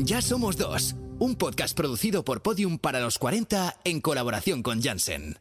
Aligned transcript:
Ya 0.00 0.22
somos 0.22 0.56
dos, 0.56 0.94
un 1.18 1.34
podcast 1.34 1.76
producido 1.76 2.24
por 2.24 2.40
Podium 2.40 2.78
para 2.78 3.00
los 3.00 3.18
40 3.18 3.74
en 3.82 4.00
colaboración 4.00 4.62
con 4.62 4.80
Janssen. 4.80 5.38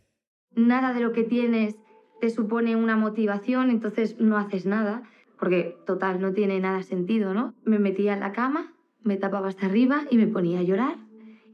Nada 0.55 0.93
de 0.93 0.99
lo 0.99 1.13
que 1.13 1.23
tienes 1.23 1.75
te 2.19 2.31
supone 2.31 2.75
una 2.75 2.97
motivación, 2.97 3.69
entonces 3.69 4.15
no 4.19 4.35
haces 4.35 4.65
nada, 4.65 5.03
porque 5.37 5.77
total, 5.85 6.19
no 6.19 6.33
tiene 6.33 6.59
nada 6.59 6.81
sentido, 6.81 7.35
¿no? 7.35 7.53
Me 7.65 7.77
metía 7.77 8.13
en 8.13 8.19
la 8.19 8.31
cama, 8.31 8.73
me 9.03 9.17
tapaba 9.17 9.49
hasta 9.49 9.67
arriba 9.67 10.05
y 10.09 10.17
me 10.17 10.25
ponía 10.25 10.59
a 10.59 10.63
llorar. 10.63 10.97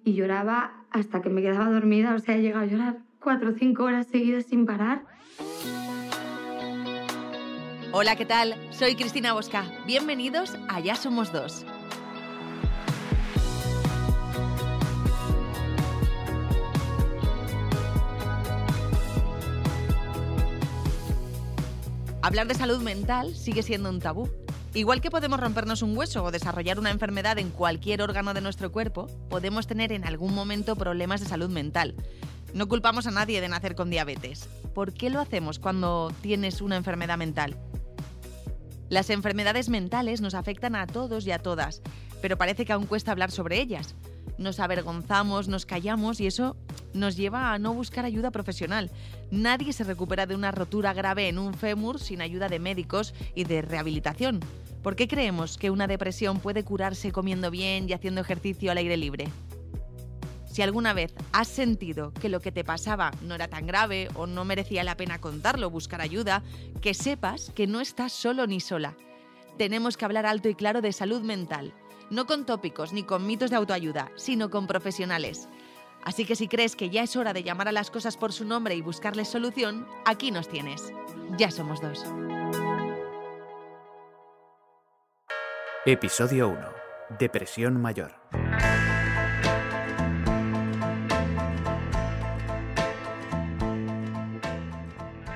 Y 0.05 0.13
lloraba 0.13 0.85
hasta 0.89 1.21
que 1.21 1.29
me 1.29 1.41
quedaba 1.41 1.69
dormida, 1.69 2.15
o 2.15 2.19
sea, 2.19 2.37
he 2.37 2.41
llegado 2.41 2.63
a 2.63 2.67
llorar 2.67 2.99
cuatro 3.19 3.49
o 3.49 3.53
cinco 3.53 3.83
horas 3.83 4.07
seguidas 4.07 4.45
sin 4.45 4.65
parar. 4.65 5.03
Hola, 7.91 8.15
¿qué 8.15 8.25
tal? 8.25 8.55
Soy 8.71 8.95
Cristina 8.95 9.33
Bosca. 9.33 9.65
Bienvenidos 9.85 10.57
a 10.69 10.79
Ya 10.79 10.95
Somos 10.95 11.33
Dos. 11.33 11.65
Hablar 22.23 22.47
de 22.47 22.55
salud 22.55 22.81
mental 22.81 23.35
sigue 23.35 23.63
siendo 23.63 23.89
un 23.89 23.99
tabú. 23.99 24.29
Igual 24.73 25.01
que 25.01 25.11
podemos 25.11 25.41
rompernos 25.41 25.81
un 25.81 25.97
hueso 25.97 26.23
o 26.23 26.31
desarrollar 26.31 26.79
una 26.79 26.89
enfermedad 26.89 27.37
en 27.37 27.49
cualquier 27.49 28.01
órgano 28.01 28.33
de 28.33 28.39
nuestro 28.39 28.71
cuerpo, 28.71 29.07
podemos 29.29 29.67
tener 29.67 29.91
en 29.91 30.05
algún 30.05 30.33
momento 30.33 30.77
problemas 30.77 31.19
de 31.19 31.27
salud 31.27 31.49
mental. 31.49 31.95
No 32.53 32.69
culpamos 32.69 33.07
a 33.07 33.11
nadie 33.11 33.41
de 33.41 33.49
nacer 33.49 33.75
con 33.75 33.89
diabetes. 33.89 34.47
¿Por 34.73 34.93
qué 34.93 35.09
lo 35.09 35.19
hacemos 35.19 35.59
cuando 35.59 36.13
tienes 36.21 36.61
una 36.61 36.77
enfermedad 36.77 37.17
mental? 37.17 37.57
Las 38.87 39.09
enfermedades 39.09 39.67
mentales 39.67 40.21
nos 40.21 40.33
afectan 40.33 40.77
a 40.77 40.87
todos 40.87 41.27
y 41.27 41.31
a 41.31 41.39
todas, 41.39 41.81
pero 42.21 42.37
parece 42.37 42.63
que 42.63 42.71
aún 42.71 42.85
cuesta 42.85 43.11
hablar 43.11 43.31
sobre 43.31 43.59
ellas. 43.59 43.95
Nos 44.37 44.59
avergonzamos, 44.59 45.47
nos 45.47 45.65
callamos 45.65 46.19
y 46.19 46.27
eso 46.27 46.55
nos 46.93 47.15
lleva 47.15 47.53
a 47.53 47.59
no 47.59 47.73
buscar 47.73 48.05
ayuda 48.05 48.31
profesional. 48.31 48.91
Nadie 49.31 49.73
se 49.73 49.83
recupera 49.83 50.25
de 50.25 50.35
una 50.35 50.51
rotura 50.51 50.93
grave 50.93 51.27
en 51.27 51.37
un 51.37 51.53
fémur 51.53 51.99
sin 51.99 52.21
ayuda 52.21 52.49
de 52.49 52.59
médicos 52.59 53.13
y 53.35 53.43
de 53.43 53.61
rehabilitación. 53.61 54.39
¿Por 54.81 54.95
qué 54.95 55.07
creemos 55.07 55.57
que 55.57 55.69
una 55.69 55.87
depresión 55.87 56.39
puede 56.39 56.63
curarse 56.63 57.11
comiendo 57.11 57.49
bien 57.51 57.87
y 57.87 57.93
haciendo 57.93 58.21
ejercicio 58.21 58.71
al 58.71 58.77
aire 58.77 58.97
libre? 58.97 59.29
Si 60.53 60.61
alguna 60.61 60.93
vez 60.93 61.15
has 61.31 61.47
sentido 61.47 62.13
que 62.13 62.29
lo 62.29 62.39
que 62.39 62.51
te 62.51 62.63
pasaba 62.63 63.11
no 63.23 63.33
era 63.33 63.47
tan 63.47 63.65
grave 63.65 64.09
o 64.13 64.27
no 64.27 64.45
merecía 64.45 64.83
la 64.83 64.97
pena 64.97 65.19
contarlo, 65.19 65.71
buscar 65.71 65.99
ayuda, 65.99 66.43
que 66.79 66.93
sepas 66.93 67.51
que 67.55 67.65
no 67.65 67.81
estás 67.81 68.11
solo 68.11 68.45
ni 68.45 68.59
sola. 68.59 68.95
Tenemos 69.57 69.97
que 69.97 70.05
hablar 70.05 70.27
alto 70.27 70.49
y 70.49 70.55
claro 70.55 70.81
de 70.81 70.93
salud 70.93 71.23
mental, 71.23 71.73
no 72.09 72.25
con 72.25 72.45
tópicos 72.45 72.93
ni 72.93 73.03
con 73.03 73.25
mitos 73.27 73.49
de 73.49 73.55
autoayuda, 73.55 74.11
sino 74.15 74.49
con 74.49 74.67
profesionales. 74.67 75.47
Así 76.03 76.25
que 76.25 76.35
si 76.35 76.47
crees 76.47 76.75
que 76.75 76.89
ya 76.89 77.03
es 77.03 77.15
hora 77.15 77.33
de 77.33 77.43
llamar 77.43 77.67
a 77.67 77.71
las 77.71 77.89
cosas 77.89 78.17
por 78.17 78.33
su 78.33 78.45
nombre 78.45 78.75
y 78.75 78.81
buscarles 78.81 79.29
solución, 79.29 79.87
aquí 80.05 80.31
nos 80.31 80.49
tienes. 80.49 80.91
Ya 81.37 81.49
somos 81.49 81.81
dos. 81.81 82.03
Episodio 85.85 86.49
1. 86.49 86.59
Depresión 87.19 87.81
mayor. 87.81 88.13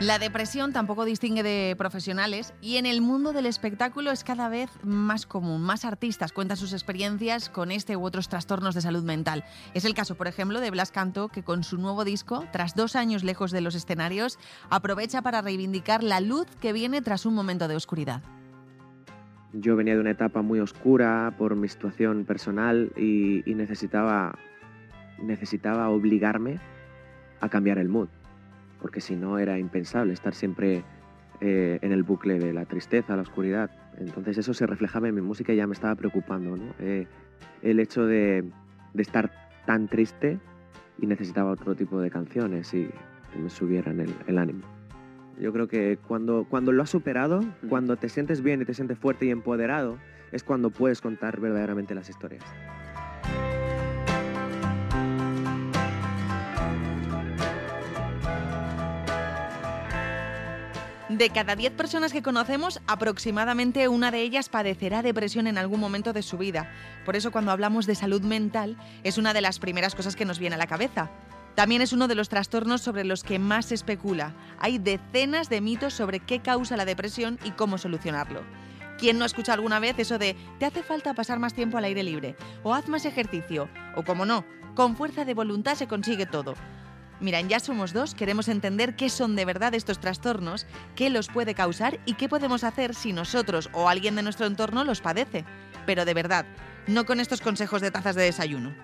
La 0.08 0.20
depresión 0.20 0.72
tampoco 0.72 1.04
distingue 1.04 1.44
de 1.44 1.76
profesionales 1.78 2.54
y 2.62 2.78
en 2.78 2.86
el 2.86 3.02
mundo 3.02 3.34
del 3.34 3.46
espectáculo 3.46 4.10
es 4.12 4.24
cada 4.24 4.48
vez 4.48 4.70
más 4.82 5.26
común. 5.26 5.62
Más 5.62 5.84
artistas 5.84 6.32
cuentan 6.32 6.56
sus 6.56 6.72
experiencias 6.72 7.50
con 7.50 7.72
este 7.72 7.98
u 7.98 8.06
otros 8.06 8.30
trastornos 8.30 8.74
de 8.74 8.80
salud 8.80 9.04
mental. 9.04 9.44
Es 9.74 9.84
el 9.84 9.94
caso, 9.94 10.16
por 10.16 10.28
ejemplo, 10.28 10.62
de 10.62 10.72
Blas 10.72 10.94
Canto, 10.94 11.28
que 11.28 11.44
con 11.44 11.66
su 11.66 11.78
nuevo 11.78 12.06
disco, 12.06 12.46
tras 12.54 12.74
dos 12.74 12.96
años 12.96 13.26
lejos 13.26 13.52
de 13.52 13.60
los 13.60 13.76
escenarios, 13.76 14.40
aprovecha 14.70 15.22
para 15.22 15.42
reivindicar 15.42 16.04
la 16.04 16.22
luz 16.22 16.48
que 16.62 16.72
viene 16.72 17.02
tras 17.02 17.26
un 17.26 17.34
momento 17.34 17.68
de 17.68 17.76
oscuridad. 17.76 18.22
Yo 19.52 19.76
venía 19.76 19.96
de 19.96 20.00
una 20.00 20.12
etapa 20.12 20.42
muy 20.42 20.62
oscura 20.62 21.36
por 21.38 21.58
mi 21.58 21.68
situación 21.68 22.24
personal 22.24 22.94
y, 22.96 23.44
necesitaba, 23.46 24.40
necesitaba 25.22 25.90
obligarme 25.90 26.62
a 27.42 27.50
cambiar 27.50 27.78
el 27.78 27.90
mood 27.90 28.08
porque 28.82 29.02
si 29.02 29.16
no 29.16 29.40
era 29.40 29.58
impensable 29.60 30.14
estar 30.14 30.34
siempre 30.34 30.84
eh, 31.40 31.80
en 31.82 31.92
el 31.92 32.04
bucle 32.04 32.40
de 32.40 32.54
la 32.54 32.66
tristeza, 32.66 33.16
la 33.16 33.22
oscuridad. 33.22 33.70
Entonces 33.98 34.38
eso 34.38 34.54
se 34.54 34.66
reflejaba 34.66 35.08
en 35.08 35.16
mi 35.16 35.22
música 35.22 35.54
y 35.54 35.58
ya 35.58 35.68
me 35.68 35.74
estaba 35.74 35.96
preocupando, 35.96 36.56
¿no? 36.56 36.74
Eh, 36.80 37.08
el 37.62 37.80
hecho 37.80 38.06
de, 38.06 38.44
de, 38.94 39.02
estar 39.02 39.32
tan 39.66 39.88
triste 39.88 40.40
y 41.00 41.06
necesitaba 41.06 41.52
otro 41.52 41.76
tipo 41.76 42.00
de 42.00 42.10
canciones 42.10 42.74
y 42.74 42.90
que 43.32 43.40
me 43.40 43.50
subieran 43.50 44.00
el, 44.00 44.14
el 44.28 44.38
ánimo. 44.38 44.62
Yo 45.40 45.54
creo 45.54 45.68
que 45.68 46.00
cuando, 46.08 46.46
cuando 46.50 46.72
lo 46.72 46.82
has 46.82 46.90
superado, 46.90 47.42
cuando 47.70 47.98
te 47.98 48.10
sientes 48.10 48.42
bien 48.42 48.62
y 48.62 48.66
te 48.66 48.74
sientes 48.74 48.98
fuerte 48.98 49.28
y 49.28 49.30
empoderado, 49.30 50.00
es 50.32 50.44
cuando 50.44 50.72
puedes 50.72 51.02
contar 51.02 51.40
verdaderamente 51.40 51.94
las 51.94 52.10
historias. 52.10 52.44
De 61.18 61.32
cada 61.32 61.56
10 61.56 61.74
personas 61.74 62.14
que 62.14 62.22
conocemos, 62.22 62.80
aproximadamente 62.86 63.88
una 63.88 64.12
de 64.12 64.22
ellas 64.22 64.50
padecerá 64.50 65.02
depresión 65.02 65.48
en 65.48 65.58
algún 65.58 65.80
momento 65.80 66.14
de 66.14 66.22
su 66.22 66.38
vida. 66.38 66.70
Por 67.06 67.16
eso 67.16 67.32
cuando 67.32 67.52
hablamos 67.52 67.88
de 67.88 67.96
salud 67.96 68.22
mental 68.22 68.78
es 69.04 69.18
una 69.18 69.34
de 69.34 69.42
las 69.42 69.58
primeras 69.58 69.96
cosas 69.96 70.16
que 70.16 70.26
nos 70.26 70.38
viene 70.38 70.54
a 70.54 70.60
la 70.60 70.68
cabeza. 70.68 71.10
También 71.56 71.82
es 71.82 71.92
uno 71.92 72.08
de 72.08 72.14
los 72.14 72.30
trastornos 72.30 72.82
sobre 72.82 73.04
los 73.04 73.24
que 73.24 73.40
más 73.40 73.66
se 73.66 73.74
especula. 73.74 74.36
Hay 74.60 74.78
decenas 74.78 75.50
de 75.50 75.60
mitos 75.60 75.96
sobre 75.96 76.20
qué 76.20 76.40
causa 76.40 76.78
la 76.78 76.86
depresión 76.86 77.40
y 77.44 77.50
cómo 77.50 77.80
solucionarlo. 77.80 78.44
¿Quién 79.00 79.18
no 79.18 79.26
escucha 79.26 79.54
alguna 79.54 79.80
vez 79.80 79.98
eso 79.98 80.20
de 80.20 80.36
te 80.60 80.68
hace 80.68 80.84
falta 80.84 81.16
pasar 81.16 81.40
más 81.40 81.56
tiempo 81.56 81.80
al 81.80 81.86
aire 81.86 82.04
libre? 82.04 82.36
O 82.62 82.76
haz 82.76 82.88
más 82.90 83.06
ejercicio? 83.06 83.70
O 83.96 84.04
como 84.04 84.28
no, 84.28 84.46
con 84.76 84.96
fuerza 84.96 85.26
de 85.26 85.34
voluntad 85.34 85.74
se 85.74 85.88
consigue 85.88 86.28
todo. 86.28 86.54
Mira, 87.20 87.40
en 87.40 87.50
Ya 87.50 87.60
Somos 87.60 87.94
Dos 87.94 88.14
queremos 88.14 88.48
entender 88.48 88.96
qué 88.96 89.10
son 89.10 89.36
de 89.36 89.44
verdad 89.44 89.74
estos 89.74 90.00
trastornos, 90.00 90.68
qué 90.96 91.10
los 91.10 91.30
puede 91.30 91.56
causar 91.56 92.00
y 92.06 92.14
qué 92.14 92.30
podemos 92.30 92.64
hacer 92.64 92.94
si 92.94 93.12
nosotros 93.12 93.70
o 93.74 93.90
alguien 93.90 94.16
de 94.16 94.22
nuestro 94.22 94.46
entorno 94.46 94.84
los 94.84 95.02
padece. 95.02 95.44
Pero 95.88 96.06
de 96.06 96.14
verdad, 96.14 96.46
no 96.88 97.06
con 97.06 97.20
estos 97.20 97.42
consejos 97.42 97.82
de 97.82 97.90
tazas 97.90 98.16
de 98.16 98.24
desayuno. 98.24 98.76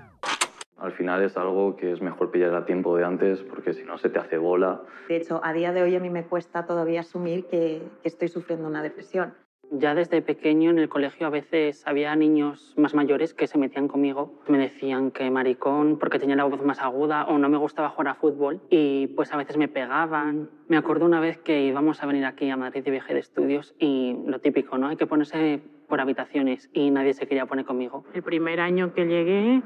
Al 0.78 0.92
final 0.94 1.24
es 1.24 1.38
algo 1.38 1.78
que 1.78 1.92
es 1.92 2.02
mejor 2.02 2.32
pillar 2.32 2.56
a 2.56 2.66
tiempo 2.66 2.98
de 2.98 3.06
antes 3.06 3.40
porque 3.42 3.74
si 3.74 3.84
no 3.84 3.98
se 4.00 4.10
te 4.10 4.20
hace 4.20 4.38
bola. 4.38 4.82
De 5.08 5.18
hecho, 5.18 5.40
a 5.44 5.54
día 5.54 5.72
de 5.72 5.84
hoy 5.84 5.96
a 5.96 6.00
mí 6.00 6.10
me 6.10 6.24
cuesta 6.24 6.66
todavía 6.66 7.02
asumir 7.02 7.46
que, 7.46 7.84
que 8.02 8.08
estoy 8.10 8.30
sufriendo 8.30 8.68
una 8.68 8.82
depresión. 8.82 9.34
Ya 9.76 9.96
desde 9.96 10.22
pequeño 10.22 10.70
en 10.70 10.78
el 10.78 10.88
colegio 10.88 11.26
a 11.26 11.32
veces 11.32 11.86
había 11.88 12.16
niños 12.16 12.76
más 12.78 12.94
mayores 12.94 13.34
que 13.34 13.48
se 13.48 13.58
metían 13.58 13.88
conmigo. 13.88 14.40
Me 14.48 14.60
decían 14.60 15.10
que 15.10 15.32
maricón 15.32 15.98
porque 15.98 16.20
tenía 16.20 16.36
la 16.36 16.44
voz 16.44 16.62
más 16.64 16.80
aguda 16.80 17.26
o 17.26 17.40
no 17.40 17.50
me 17.50 17.58
gustaba 17.58 17.90
jugar 17.90 18.10
a 18.10 18.14
fútbol 18.14 18.62
y 18.70 19.08
pues 19.08 19.34
a 19.34 19.38
veces 19.38 19.58
me 19.58 19.68
pegaban. 19.68 20.52
Me 20.68 20.78
acuerdo 20.78 21.06
una 21.06 21.20
vez 21.20 21.40
que 21.40 21.64
íbamos 21.64 22.04
a 22.04 22.06
venir 22.06 22.24
aquí 22.26 22.50
a 22.52 22.56
Madrid 22.56 22.84
de 22.84 22.92
viaje 22.92 23.16
de 23.16 23.20
estudios 23.20 23.74
y 23.80 24.16
lo 24.28 24.40
típico, 24.40 24.78
¿no? 24.78 24.90
Hay 24.90 24.96
que 24.96 25.08
ponerse 25.08 25.60
por 25.88 26.00
habitaciones 26.00 26.70
y 26.72 26.92
nadie 26.92 27.16
se 27.16 27.28
quería 27.28 27.48
poner 27.48 27.66
conmigo. 27.66 28.06
El 28.14 28.22
primer 28.22 28.60
año 28.60 28.94
que 28.94 29.06
llegué 29.06 29.64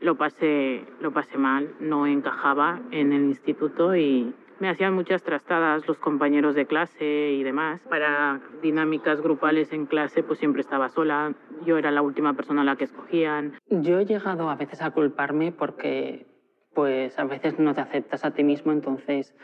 lo 0.00 0.16
pasé, 0.16 0.84
lo 1.00 1.12
pasé 1.12 1.38
mal, 1.38 1.74
no 1.78 2.08
encajaba 2.08 2.80
en 2.90 3.12
el 3.12 3.22
instituto 3.26 3.94
y 3.94 4.34
me 4.60 4.68
hacían 4.68 4.94
muchas 4.94 5.22
trastadas 5.22 5.86
los 5.86 5.98
compañeros 5.98 6.54
de 6.54 6.66
clase 6.66 7.32
y 7.32 7.42
demás. 7.42 7.80
Para 7.88 8.40
dinámicas 8.62 9.20
grupales 9.20 9.72
en 9.72 9.86
clase, 9.86 10.22
pues 10.22 10.38
siempre 10.38 10.60
estaba 10.60 10.88
sola. 10.88 11.34
Yo 11.64 11.78
era 11.78 11.90
la 11.90 12.02
última 12.02 12.34
persona 12.34 12.62
a 12.62 12.64
la 12.64 12.76
que 12.76 12.84
escogían. 12.84 13.54
Yo 13.68 14.00
he 14.00 14.06
llegado 14.06 14.50
a 14.50 14.56
veces 14.56 14.82
a 14.82 14.90
culparme 14.90 15.52
porque, 15.52 16.26
pues, 16.74 17.18
a 17.18 17.24
veces 17.24 17.58
no 17.58 17.74
te 17.74 17.80
aceptas 17.80 18.24
a 18.24 18.32
ti 18.32 18.44
mismo, 18.44 18.72
entonces 18.72 19.34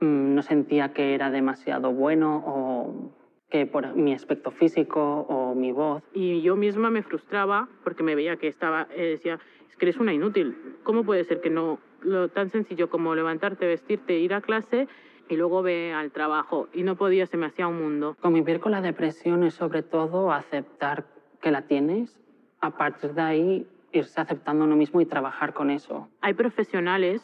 mmm, 0.00 0.34
no 0.34 0.42
sentía 0.42 0.92
que 0.92 1.14
era 1.14 1.30
demasiado 1.30 1.92
bueno 1.92 2.42
o 2.46 3.12
que 3.48 3.66
por 3.66 3.94
mi 3.94 4.14
aspecto 4.14 4.50
físico 4.50 5.26
o 5.28 5.54
mi 5.54 5.72
voz. 5.72 6.02
Y 6.14 6.40
yo 6.40 6.56
misma 6.56 6.90
me 6.90 7.02
frustraba 7.02 7.68
porque 7.84 8.02
me 8.02 8.14
veía 8.14 8.36
que 8.36 8.48
estaba, 8.48 8.88
eh, 8.96 9.10
decía, 9.10 9.38
es 9.68 9.76
que 9.76 9.84
eres 9.84 9.98
una 9.98 10.14
inútil. 10.14 10.78
¿Cómo 10.82 11.04
puede 11.04 11.24
ser 11.24 11.42
que 11.42 11.50
no 11.50 11.78
lo 12.02 12.28
tan 12.28 12.50
sencillo 12.50 12.90
como 12.90 13.14
levantarte, 13.14 13.66
vestirte, 13.66 14.18
ir 14.18 14.34
a 14.34 14.40
clase 14.40 14.88
y 15.28 15.36
luego 15.36 15.62
ve 15.62 15.92
al 15.92 16.10
trabajo. 16.12 16.68
Y 16.72 16.82
no 16.82 16.96
podía, 16.96 17.26
se 17.26 17.36
me 17.36 17.46
hacía 17.46 17.66
un 17.66 17.80
mundo. 17.80 18.16
Convivir 18.20 18.60
con 18.60 18.72
la 18.72 18.80
depresión 18.80 19.44
es 19.44 19.54
sobre 19.54 19.82
todo 19.82 20.32
aceptar 20.32 21.06
que 21.40 21.50
la 21.50 21.62
tienes, 21.62 22.18
a 22.60 22.76
partir 22.76 23.14
de 23.14 23.22
ahí 23.22 23.66
irse 23.92 24.20
aceptando 24.20 24.64
uno 24.64 24.76
mismo 24.76 25.00
y 25.00 25.06
trabajar 25.06 25.52
con 25.52 25.70
eso. 25.70 26.08
Hay 26.20 26.34
profesionales 26.34 27.22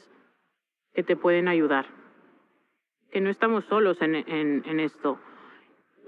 que 0.93 1.03
te 1.03 1.17
pueden 1.17 1.49
ayudar, 1.49 1.87
que 3.11 3.21
no 3.21 3.31
estamos 3.31 3.65
solos 3.67 4.01
en, 4.03 4.15
en, 4.15 4.63
en 4.67 4.81
esto 4.81 5.19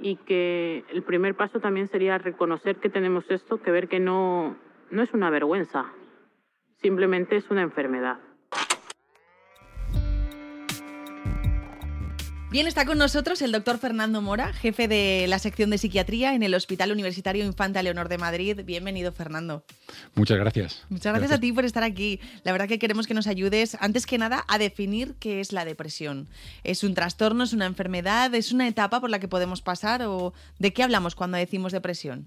y 0.00 0.16
que 0.16 0.84
el 0.90 1.02
primer 1.02 1.36
paso 1.36 1.60
también 1.60 1.88
sería 1.88 2.18
reconocer 2.18 2.76
que 2.76 2.88
tenemos 2.88 3.30
esto, 3.30 3.60
que 3.60 3.70
ver 3.70 3.88
que 3.88 4.00
no, 4.00 4.56
no 4.90 5.02
es 5.02 5.12
una 5.12 5.30
vergüenza, 5.30 5.92
simplemente 6.76 7.36
es 7.36 7.50
una 7.50 7.62
enfermedad. 7.62 8.18
Bien, 12.50 12.66
está 12.66 12.84
con 12.84 12.98
nosotros 12.98 13.42
el 13.42 13.52
doctor 13.52 13.78
Fernando 13.78 14.20
Mora, 14.22 14.52
jefe 14.52 14.88
de 14.88 15.26
la 15.28 15.38
sección 15.38 15.70
de 15.70 15.78
psiquiatría 15.78 16.34
en 16.34 16.42
el 16.42 16.52
Hospital 16.52 16.90
Universitario 16.90 17.44
Infanta 17.44 17.80
Leonor 17.80 18.08
de 18.08 18.18
Madrid. 18.18 18.62
Bienvenido, 18.64 19.12
Fernando. 19.12 19.62
Muchas 20.16 20.36
gracias. 20.36 20.84
Muchas 20.88 21.12
gracias, 21.12 21.30
a 21.30 21.38
ti 21.38 21.52
por 21.52 21.64
estar 21.64 21.84
aquí. 21.84 22.18
La 22.42 22.50
verdad 22.50 22.66
que 22.66 22.80
queremos 22.80 23.06
que 23.06 23.14
nos 23.14 23.28
ayudes, 23.28 23.76
antes 23.78 24.04
que 24.04 24.18
nada, 24.18 24.44
a 24.48 24.58
definir 24.58 25.14
qué 25.20 25.38
es 25.38 25.52
la 25.52 25.64
depresión. 25.64 26.26
¿Es 26.64 26.82
un 26.82 26.94
trastorno, 26.94 27.44
es 27.44 27.52
una 27.52 27.66
enfermedad, 27.66 28.34
es 28.34 28.50
una 28.50 28.66
etapa 28.66 29.00
por 29.00 29.10
la 29.10 29.20
que 29.20 29.28
podemos 29.28 29.62
pasar 29.62 30.02
o 30.02 30.34
de 30.58 30.72
qué 30.72 30.82
hablamos 30.82 31.14
cuando 31.14 31.36
decimos 31.36 31.70
depresión? 31.70 32.26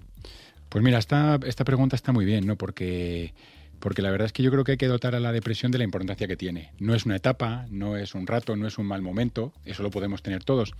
Pues 0.70 0.86
mira, 0.86 1.00
esta, 1.00 1.38
esta 1.46 1.66
pregunta 1.66 1.98
está 1.98 2.14
muy 2.14 2.24
bien, 2.24 2.48
¿no? 2.48 2.56
Porque 2.56 3.34
porque 3.84 4.02
la 4.02 4.12
verdad 4.12 4.28
es 4.28 4.32
que 4.32 4.44
yo 4.44 4.50
creo 4.50 4.64
que 4.64 4.72
hay 4.72 4.78
que 4.78 4.88
dotar 4.88 5.14
a 5.14 5.20
la 5.20 5.34
depresión 5.34 5.70
de 5.74 5.78
la 5.78 5.84
importancia 5.84 6.26
que 6.26 6.38
tiene. 6.38 6.72
No 6.80 6.96
es 6.96 7.06
una 7.06 7.18
etapa, 7.18 7.66
no 7.70 7.98
es 7.98 8.16
un 8.16 8.26
rato, 8.28 8.56
no 8.56 8.66
es 8.66 8.78
un 8.78 8.86
mal 8.86 9.02
momento, 9.02 9.52
eso 9.66 9.84
lo 9.84 9.92
podemos 9.92 10.24
tener 10.24 10.42
todos, 10.42 10.72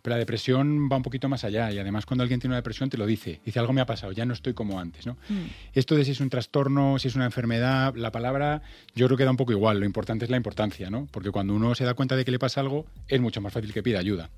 pero 0.00 0.14
la 0.14 0.18
depresión 0.18 0.88
va 0.88 0.96
un 0.96 1.02
poquito 1.02 1.28
más 1.28 1.42
allá 1.42 1.72
y 1.72 1.80
además 1.80 2.06
cuando 2.06 2.22
alguien 2.22 2.38
tiene 2.38 2.52
una 2.52 2.58
depresión 2.58 2.88
te 2.88 2.96
lo 2.96 3.04
dice, 3.04 3.40
dice 3.44 3.58
algo 3.58 3.72
me 3.72 3.80
ha 3.80 3.86
pasado, 3.86 4.12
ya 4.12 4.24
no 4.26 4.32
estoy 4.32 4.54
como 4.54 4.78
antes. 4.78 5.06
¿no? 5.06 5.14
Mm. 5.28 5.46
Esto 5.74 5.96
de 5.96 6.04
si 6.04 6.12
es 6.12 6.20
un 6.20 6.30
trastorno, 6.30 7.00
si 7.00 7.08
es 7.08 7.16
una 7.16 7.24
enfermedad, 7.24 7.96
la 7.96 8.12
palabra 8.12 8.62
yo 8.94 9.06
creo 9.06 9.18
que 9.18 9.24
da 9.24 9.32
un 9.32 9.36
poco 9.36 9.50
igual, 9.50 9.80
lo 9.80 9.84
importante 9.84 10.24
es 10.24 10.30
la 10.30 10.36
importancia, 10.36 10.88
¿no? 10.88 11.08
porque 11.10 11.32
cuando 11.32 11.54
uno 11.56 11.74
se 11.74 11.84
da 11.84 11.94
cuenta 11.94 12.14
de 12.14 12.24
que 12.24 12.30
le 12.30 12.38
pasa 12.38 12.60
algo 12.60 12.86
es 13.08 13.20
mucho 13.20 13.40
más 13.40 13.52
fácil 13.52 13.72
que 13.72 13.82
pida 13.82 13.98
ayuda. 13.98 14.30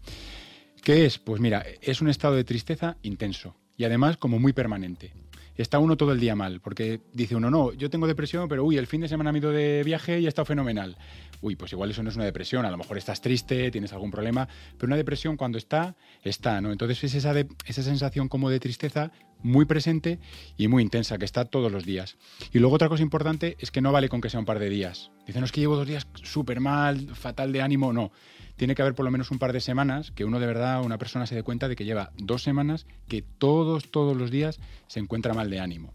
¿Qué 0.82 1.04
es? 1.04 1.18
Pues 1.18 1.42
mira, 1.42 1.62
es 1.82 2.00
un 2.00 2.08
estado 2.08 2.36
de 2.36 2.44
tristeza 2.44 2.96
intenso 3.02 3.54
y 3.76 3.84
además 3.84 4.16
como 4.16 4.38
muy 4.38 4.54
permanente 4.54 5.12
está 5.56 5.78
uno 5.78 5.96
todo 5.96 6.12
el 6.12 6.20
día 6.20 6.34
mal, 6.34 6.60
porque 6.60 7.00
dice 7.12 7.36
uno, 7.36 7.50
no, 7.50 7.72
yo 7.72 7.90
tengo 7.90 8.06
depresión, 8.06 8.48
pero 8.48 8.64
uy, 8.64 8.76
el 8.76 8.86
fin 8.86 9.00
de 9.00 9.08
semana 9.08 9.32
me 9.32 9.38
ido 9.38 9.52
de 9.52 9.82
viaje 9.84 10.20
y 10.20 10.26
he 10.26 10.28
estado 10.28 10.46
fenomenal. 10.46 10.96
Uy, 11.40 11.56
pues 11.56 11.72
igual 11.72 11.90
eso 11.90 12.02
no 12.02 12.10
es 12.10 12.16
una 12.16 12.24
depresión, 12.24 12.64
a 12.64 12.70
lo 12.70 12.76
mejor 12.76 12.98
estás 12.98 13.20
triste, 13.20 13.70
tienes 13.70 13.92
algún 13.92 14.10
problema, 14.10 14.48
pero 14.76 14.86
una 14.86 14.96
depresión 14.96 15.36
cuando 15.36 15.58
está, 15.58 15.96
está, 16.22 16.60
¿no? 16.60 16.72
Entonces 16.72 17.04
es 17.04 17.14
esa, 17.14 17.34
esa 17.66 17.82
sensación 17.82 18.28
como 18.28 18.50
de 18.50 18.60
tristeza 18.60 19.12
muy 19.42 19.66
presente 19.66 20.18
y 20.56 20.68
muy 20.68 20.82
intensa, 20.82 21.18
que 21.18 21.26
está 21.26 21.44
todos 21.44 21.70
los 21.70 21.84
días. 21.84 22.16
Y 22.52 22.58
luego 22.60 22.76
otra 22.76 22.88
cosa 22.88 23.02
importante 23.02 23.56
es 23.60 23.70
que 23.70 23.82
no 23.82 23.92
vale 23.92 24.08
con 24.08 24.20
que 24.20 24.30
sea 24.30 24.40
un 24.40 24.46
par 24.46 24.58
de 24.58 24.70
días. 24.70 25.10
Dicen, 25.26 25.40
no 25.40 25.46
es 25.46 25.52
que 25.52 25.60
llevo 25.60 25.76
dos 25.76 25.86
días 25.86 26.06
súper 26.22 26.60
mal, 26.60 27.14
fatal 27.14 27.52
de 27.52 27.60
ánimo, 27.60 27.92
no 27.92 28.10
tiene 28.56 28.74
que 28.74 28.82
haber 28.82 28.94
por 28.94 29.04
lo 29.04 29.10
menos 29.10 29.30
un 29.30 29.38
par 29.38 29.52
de 29.52 29.60
semanas 29.60 30.10
que 30.10 30.24
uno 30.24 30.40
de 30.40 30.46
verdad, 30.46 30.82
una 30.82 30.98
persona 30.98 31.26
se 31.26 31.34
dé 31.34 31.42
cuenta 31.42 31.68
de 31.68 31.76
que 31.76 31.84
lleva 31.84 32.12
dos 32.16 32.42
semanas 32.42 32.86
que 33.08 33.22
todos, 33.22 33.90
todos 33.90 34.16
los 34.16 34.30
días 34.30 34.60
se 34.86 35.00
encuentra 35.00 35.34
mal 35.34 35.50
de 35.50 35.60
ánimo. 35.60 35.92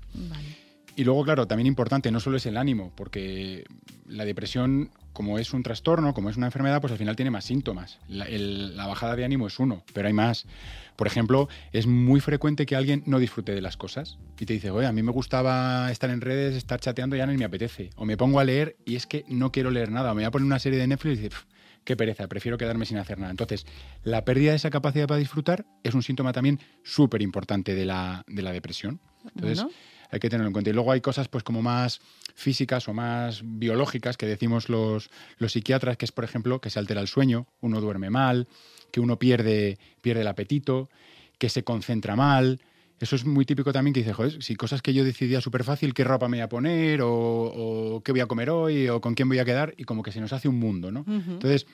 Y 0.95 1.05
luego, 1.05 1.23
claro, 1.23 1.47
también 1.47 1.67
importante, 1.67 2.11
no 2.11 2.19
solo 2.19 2.35
es 2.35 2.45
el 2.45 2.57
ánimo, 2.57 2.91
porque 2.93 3.63
la 4.05 4.25
depresión, 4.25 4.91
como 5.13 5.39
es 5.39 5.53
un 5.53 5.63
trastorno, 5.63 6.13
como 6.13 6.29
es 6.29 6.35
una 6.35 6.47
enfermedad, 6.47 6.81
pues 6.81 6.91
al 6.91 6.97
final 6.97 7.15
tiene 7.15 7.31
más 7.31 7.45
síntomas. 7.45 7.99
La, 8.09 8.25
la, 8.27 8.85
bajada 8.85 9.15
de 9.15 9.23
ánimo 9.23 9.47
es 9.47 9.59
uno, 9.59 9.85
pero 9.93 10.07
hay 10.07 10.13
más. 10.13 10.45
Por 10.97 11.07
ejemplo, 11.07 11.47
es 11.71 11.87
muy 11.87 12.19
frecuente 12.19 12.65
que 12.65 12.75
alguien 12.75 13.03
no 13.05 13.19
disfrute 13.19 13.55
de 13.55 13.61
las 13.61 13.77
cosas 13.77 14.17
y 14.37 14.45
te 14.45 14.51
dice, 14.51 14.71
oye, 14.71 14.87
a 14.87 14.91
mí 14.91 15.01
me 15.01 15.13
gustaba 15.13 15.89
estar 15.89 16.09
en 16.09 16.19
redes, 16.19 16.55
estar 16.55 16.81
chateando, 16.81 17.15
ya 17.15 17.25
no 17.25 17.33
me 17.33 17.45
apetece. 17.45 17.91
O 17.95 18.03
me 18.03 18.17
pongo 18.17 18.41
a 18.41 18.43
leer 18.43 18.75
y 18.85 18.97
es 18.97 19.07
que 19.07 19.23
no 19.29 19.53
quiero 19.53 19.71
leer 19.71 19.91
nada. 19.91 20.11
O 20.11 20.15
me 20.15 20.23
voy 20.23 20.27
a 20.27 20.31
poner 20.31 20.45
una 20.45 20.59
serie 20.59 20.79
de 20.79 20.87
Netflix 20.87 21.19
y 21.19 21.21
dice, 21.21 21.37
qué 21.83 21.95
pereza, 21.95 22.27
prefiero 22.27 22.57
quedarme 22.57 22.85
sin 22.85 22.97
hacer 22.97 23.17
nada. 23.17 23.31
Entonces, 23.31 23.65
la 24.03 24.25
pérdida 24.25 24.51
de 24.51 24.57
esa 24.57 24.69
capacidad 24.69 25.07
para 25.07 25.19
disfrutar 25.19 25.65
es 25.83 25.93
un 25.93 26.03
síntoma 26.03 26.31
también 26.31 26.59
súper 26.83 27.21
importante 27.21 27.75
de 27.75 27.85
la, 27.85 28.23
depresión. 28.27 28.99
Entonces, 29.35 29.65
hay 30.11 30.19
que 30.19 30.29
tenerlo 30.29 30.47
en 30.47 30.53
cuenta. 30.53 30.69
Y 30.69 30.73
luego 30.73 30.91
hay 30.91 31.01
cosas 31.01 31.27
pues 31.27 31.43
como 31.43 31.61
más 31.61 32.01
físicas 32.35 32.87
o 32.87 32.93
más 32.93 33.41
biológicas 33.43 34.17
que 34.17 34.25
decimos 34.25 34.69
los, 34.69 35.09
los 35.37 35.51
psiquiatras, 35.51 35.97
que 35.97 36.05
es, 36.05 36.11
por 36.11 36.23
ejemplo, 36.23 36.61
que 36.61 36.69
se 36.69 36.79
altera 36.79 37.01
el 37.01 37.07
sueño, 37.07 37.47
uno 37.61 37.81
duerme 37.81 38.09
mal, 38.09 38.47
que 38.91 38.99
uno 38.99 39.19
pierde, 39.19 39.77
pierde 40.01 40.21
el 40.21 40.27
apetito, 40.27 40.89
que 41.37 41.49
se 41.49 41.63
concentra 41.63 42.15
mal, 42.15 42.59
eso 42.99 43.15
es 43.15 43.25
muy 43.25 43.45
típico 43.45 43.71
también 43.71 43.93
que 43.93 44.01
dice, 44.01 44.13
joder, 44.13 44.43
si 44.43 44.55
cosas 44.55 44.81
que 44.81 44.93
yo 44.93 45.03
decidía 45.03 45.41
súper 45.41 45.63
fácil, 45.63 45.93
qué 45.93 46.03
ropa 46.03 46.27
me 46.27 46.37
voy 46.37 46.43
a 46.43 46.49
poner, 46.49 46.99
o, 47.01 48.01
qué 48.03 48.11
voy 48.11 48.21
a 48.21 48.25
comer 48.25 48.49
hoy, 48.49 48.89
o 48.89 48.99
con 48.99 49.15
quién 49.15 49.29
voy 49.29 49.39
a 49.39 49.45
quedar, 49.45 49.73
y 49.77 49.85
como 49.85 50.03
que 50.03 50.11
se 50.11 50.19
nos 50.19 50.33
hace 50.33 50.49
un 50.49 50.59
mundo, 50.59 50.91
¿no? 50.91 51.05
Entonces, 51.07 51.65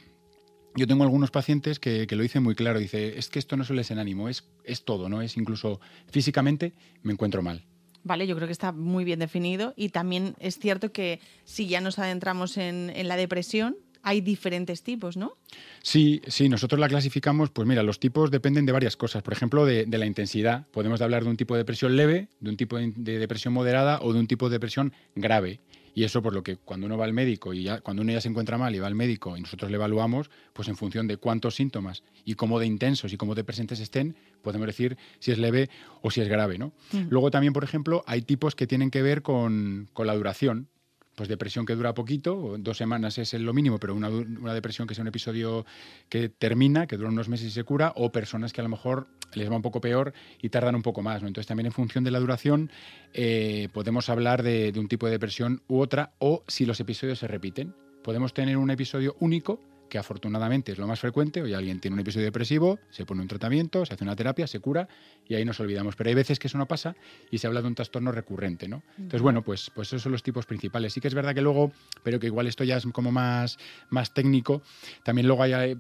yo 0.75 0.88
tengo 0.88 1.04
algunos 1.04 1.31
pacientes 1.31 1.80
que, 1.80 2.07
lo 2.10 2.22
dicen 2.22 2.44
muy 2.44 2.54
claro, 2.54 2.80
dice, 2.80 3.18
es 3.18 3.30
que 3.30 3.39
esto 3.39 3.57
no 3.57 3.63
solo 3.63 3.81
es 3.81 3.92
en 3.92 3.98
ánimo, 3.98 4.30
es, 4.30 4.48
es 4.63 4.83
todo, 4.83 5.10
¿no? 5.10 5.22
Es 5.22 5.38
incluso 5.38 5.80
físicamente 6.12 6.74
me 7.01 7.13
encuentro 7.13 7.42
mal. 7.42 7.66
Vale, 8.04 8.27
yo 8.27 8.36
creo 8.36 8.48
que 8.48 8.51
está 8.51 8.72
muy 8.72 9.04
bien 9.04 9.18
definido 9.18 9.74
y 9.75 9.89
también 9.89 10.36
es 10.39 10.60
cierto 10.60 10.92
que 10.92 11.19
si 11.44 11.68
ya 11.68 11.81
nos 11.81 11.98
adentramos 11.98 12.57
en, 12.57 12.92
en 12.92 13.07
la 13.07 13.16
depresión, 13.16 13.77
hay 14.05 14.21
diferentes 14.21 14.83
tipos, 14.83 15.17
¿no? 15.17 15.35
Sí, 15.81 16.21
sí, 16.27 16.47
nosotros 16.47 16.79
la 16.79 16.87
clasificamos, 16.87 17.49
pues 17.49 17.67
mira, 17.67 17.81
los 17.81 17.99
tipos 17.99 18.29
dependen 18.29 18.67
de 18.67 18.71
varias 18.71 18.95
cosas. 18.95 19.23
Por 19.23 19.33
ejemplo, 19.33 19.65
de, 19.65 19.87
la 19.87 20.05
intensidad. 20.05 20.67
Podemos 20.67 21.01
hablar 21.01 21.23
de 21.23 21.31
un 21.31 21.37
tipo 21.37 21.55
de 21.55 21.61
depresión 21.61 21.97
leve, 21.97 22.27
de 22.39 22.49
un 22.51 22.55
tipo 22.55 22.77
de, 22.77 22.91
depresión 23.19 23.55
moderada 23.55 23.99
o 24.03 24.13
de 24.13 24.19
un 24.19 24.27
tipo 24.27 24.47
de 24.47 24.53
depresión 24.53 24.93
grave. 25.15 25.59
Y 25.95 26.03
eso 26.03 26.21
por 26.21 26.35
lo 26.35 26.43
que 26.43 26.57
cuando 26.57 26.85
uno 26.85 26.99
va 26.99 27.05
al 27.05 27.13
médico 27.13 27.51
y 27.53 27.63
ya, 27.63 27.81
cuando 27.81 28.03
uno 28.03 28.11
ya 28.11 28.21
se 28.21 28.29
encuentra 28.29 28.59
mal 28.59 28.75
y 28.75 28.79
va 28.79 28.85
al 28.85 28.95
médico 28.95 29.37
y 29.37 29.41
nosotros 29.41 29.71
le 29.71 29.77
evaluamos, 29.77 30.29
pues 30.53 30.67
en 30.67 30.75
función 30.75 31.07
de 31.07 31.17
cuántos 31.17 31.55
síntomas 31.55 32.03
y 32.25 32.35
cómo 32.35 32.59
de 32.59 32.67
intensos 32.67 33.11
y 33.11 33.17
cómo 33.17 33.33
de 33.33 33.43
presentes 33.43 33.79
estén, 33.79 34.15
podemos 34.43 34.67
decir 34.67 34.97
si 35.17 35.31
es 35.31 35.39
leve 35.39 35.69
o 36.03 36.11
si 36.11 36.21
es 36.21 36.27
grave. 36.27 36.59
¿no? 36.59 36.73
Luego 37.09 37.31
también, 37.31 37.53
por 37.53 37.63
ejemplo, 37.63 38.03
hay 38.05 38.21
tipos 38.21 38.55
que 38.55 38.67
tienen 38.67 38.91
que 38.91 39.01
ver 39.01 39.23
con, 39.23 39.89
con 39.93 40.05
la 40.05 40.13
duración 40.13 40.67
pues 41.15 41.29
depresión 41.29 41.65
que 41.65 41.75
dura 41.75 41.94
poquito, 41.94 42.56
dos 42.59 42.77
semanas 42.77 43.17
es 43.17 43.33
lo 43.33 43.53
mínimo, 43.53 43.79
pero 43.79 43.95
una, 43.95 44.09
depresión 44.53 44.88
que 44.88 44.95
sea 44.95 45.01
un 45.01 45.07
episodio 45.07 45.65
que 46.09 46.29
termina, 46.29 46.88
que 46.88 46.97
dura 46.97 47.09
unos 47.09 47.29
meses 47.29 47.47
y 47.47 47.51
se 47.51 47.63
cura, 47.63 47.94
o 47.95 48.12
personas 48.12 48.53
que 48.53 48.62
a 48.62 48.63
lo 48.63 48.69
mejor 48.69 49.07
les 49.33 49.50
va 49.50 49.56
un 49.56 49.62
poco 49.62 49.81
peor 49.81 50.13
y 50.41 50.50
tardan 50.50 50.75
un 50.75 50.81
poco 50.81 51.01
más. 51.01 51.21
¿no? 51.21 51.27
Entonces 51.27 51.47
también 51.47 51.67
en 51.67 51.71
función 51.71 52.03
de 52.03 52.12
la 52.12 52.19
duración 52.19 52.69
eh, 53.13 53.69
podemos 53.73 54.09
hablar 54.09 54.44
de, 54.44 54.71
de 54.71 54.79
un 54.79 54.88
tipo 54.88 55.06
de 55.06 55.13
depresión 55.13 55.62
u 55.67 55.79
otra, 55.79 56.13
o 56.19 56.44
si 56.47 56.65
los 56.65 56.79
episodios 56.79 57.19
se 57.19 57.27
repiten. 57.27 57.73
Podemos 58.03 58.33
tener 58.33 58.57
un 58.57 58.69
episodio 58.69 59.15
único 59.19 59.75
que 59.89 59.97
afortunadamente 59.97 60.71
es 60.71 60.77
lo 60.77 60.87
más 60.87 60.99
frecuente, 60.99 61.41
hoy 61.41 61.53
alguien 61.53 61.79
tiene 61.79 61.95
un 61.95 61.99
episodio 61.99 62.25
depresivo, 62.25 62.79
se 62.89 63.05
pone 63.05 63.21
un 63.21 63.27
tratamiento, 63.27 63.85
se 63.85 63.93
hace 63.93 64.03
una 64.03 64.15
terapia, 64.15 64.47
se 64.47 64.59
cura 64.59 64.87
y 65.27 65.35
ahí 65.35 65.45
nos 65.45 65.59
olvidamos. 65.59 65.95
Pero 65.95 66.09
hay 66.09 66.15
veces 66.15 66.39
que 66.39 66.47
eso 66.47 66.57
no 66.57 66.67
pasa 66.67 66.95
y 67.31 67.37
se 67.37 67.47
habla 67.47 67.61
de 67.61 67.67
un 67.67 67.75
trastorno 67.75 68.11
recurrente, 68.11 68.67
¿no? 68.67 68.83
Entonces, 68.97 69.21
bueno, 69.21 69.41
pues, 69.41 69.71
pues 69.73 69.89
esos 69.89 70.01
son 70.01 70.11
los 70.11 70.24
tipos 70.24 70.45
principales. 70.45 70.93
Sí 70.93 71.01
que 71.01 71.07
es 71.07 71.13
verdad 71.13 71.33
que 71.33 71.41
luego, 71.41 71.71
pero 72.03 72.19
que 72.19 72.27
igual 72.27 72.48
esto 72.48 72.63
ya 72.63 72.77
es 72.77 72.86
como 72.88 73.12
más, 73.12 73.57
más 73.89 74.13
técnico, 74.13 74.62
también 75.03 75.27
luego 75.27 75.43
hay, 75.43 75.77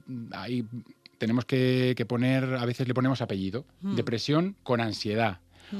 tenemos 1.17 1.45
que, 1.45 2.05
poner, 2.07 2.43
a 2.43 2.65
veces 2.65 2.87
le 2.87 2.93
ponemos 2.93 3.21
apellido, 3.21 3.65
depresión 3.81 4.55
con 4.63 4.81
ansiedad 4.81 5.39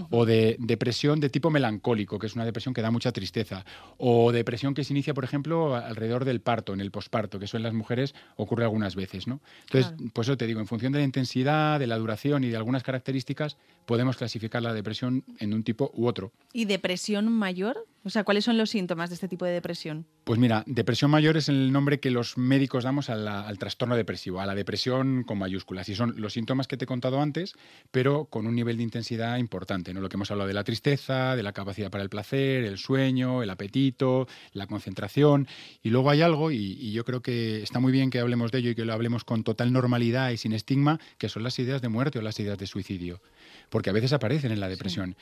o 0.10 0.26
de 0.26 0.56
depresión 0.60 1.20
de 1.20 1.30
tipo 1.30 1.50
melancólico, 1.50 2.20
que 2.20 2.28
es 2.28 2.36
una 2.36 2.46
depresión 2.46 2.74
que 2.74 2.82
da 2.82 2.92
mucha 2.92 3.12
tristeza, 3.12 3.66
o 3.98 4.32
depresión 4.32 4.74
que 4.74 4.84
se 4.84 4.94
inicia, 4.94 5.14
por 5.14 5.24
ejemplo, 5.24 5.76
alrededor 5.76 6.26
del 6.26 6.42
parto, 6.42 6.74
en 6.74 6.82
el 6.82 6.92
posparto, 6.92 7.40
que 7.40 7.46
eso 7.46 7.58
en 7.58 7.64
las 7.64 7.74
mujeres 7.74 8.16
ocurre 8.36 8.64
algunas 8.64 8.96
veces, 8.96 9.28
¿no? 9.28 9.40
Entonces, 9.72 9.94
pues 10.14 10.28
eso 10.28 10.38
te 10.38 10.48
digo, 10.48 10.60
en 10.60 10.68
función 10.68 10.92
de 10.92 11.00
la 11.00 11.06
intensidad, 11.06 11.80
de 11.80 11.88
la 11.88 11.98
duración 11.98 12.44
y 12.44 12.50
de 12.50 12.58
algunas 12.58 12.84
características, 12.84 13.58
podemos 13.86 14.18
clasificar 14.18 14.62
la 14.62 14.74
depresión 14.74 15.24
en 15.40 15.54
un 15.54 15.64
tipo 15.64 15.92
u 15.94 16.08
otro. 16.08 16.32
¿Y 16.54 16.66
depresión 16.66 17.32
mayor? 17.32 17.86
O 18.06 18.12
sea, 18.12 18.24
¿cuáles 18.24 18.46
son 18.46 18.56
los 18.60 18.70
síntomas 18.70 19.10
de 19.10 19.16
este 19.16 19.28
tipo 19.28 19.46
de 19.46 19.52
depresión? 19.52 20.06
Pues 20.26 20.40
mira, 20.40 20.64
depresión 20.68 21.10
mayor 21.10 21.38
es 21.38 21.50
el 21.50 21.72
nombre 21.72 22.00
que 22.00 22.12
los 22.12 22.38
médicos 22.38 22.84
damos 22.84 23.10
al 23.10 23.58
trastorno 23.58 23.96
depresivo, 23.96 24.40
a 24.40 24.46
la 24.46 24.54
depresión 24.54 25.24
con 25.24 25.40
mayúsculas. 25.40 25.90
Y 25.90 25.96
son 25.96 26.14
los 26.18 26.34
síntomas 26.34 26.68
que 26.68 26.78
te 26.78 26.84
he 26.84 26.88
contado 26.88 27.20
antes, 27.20 27.56
pero 27.90 28.26
con 28.26 28.46
un 28.46 28.54
nivel 28.54 28.78
de 28.78 28.84
intensidad 28.84 29.38
importante. 29.38 29.92
¿no? 29.92 30.02
Lo 30.02 30.10
que 30.10 30.18
hemos 30.18 30.30
hablado 30.30 30.48
de 30.48 30.54
la 30.54 30.64
tristeza, 30.64 31.36
de 31.36 31.42
la 31.42 31.52
capacidad 31.52 31.90
para 31.90 32.04
el 32.04 32.10
placer, 32.12 32.64
el 32.64 32.78
sueño, 32.78 33.42
el 33.42 33.50
apetito, 33.50 34.28
la 34.54 34.68
concentración. 34.68 35.48
Y 35.82 35.90
luego 35.90 36.12
hay 36.12 36.22
algo, 36.22 36.52
y, 36.52 36.58
y 36.58 36.92
yo 36.92 37.06
creo 37.06 37.24
que 37.24 37.64
está 37.64 37.80
muy 37.80 37.92
bien 37.92 38.12
que 38.12 38.20
hablemos 38.20 38.52
de 38.52 38.60
ello 38.60 38.70
y 38.70 38.76
que 38.76 38.86
lo 38.86 38.94
hablemos 38.94 39.24
con 39.24 39.44
total 39.44 39.74
normalidad 39.74 40.30
y 40.30 40.38
sin 40.38 40.54
estigma, 40.54 41.00
que 41.18 41.28
son 41.28 41.42
las 41.42 41.58
ideas 41.58 41.82
de 41.82 41.90
muerte 41.90 42.20
o 42.20 42.22
las 42.22 42.40
ideas 42.40 42.60
de 42.60 42.68
suicidio 42.68 43.20
porque 43.70 43.90
a 43.90 43.94
veces 43.94 44.14
aparecen 44.14 44.52
en 44.52 44.60
la 44.60 44.70
depresión. 44.70 45.16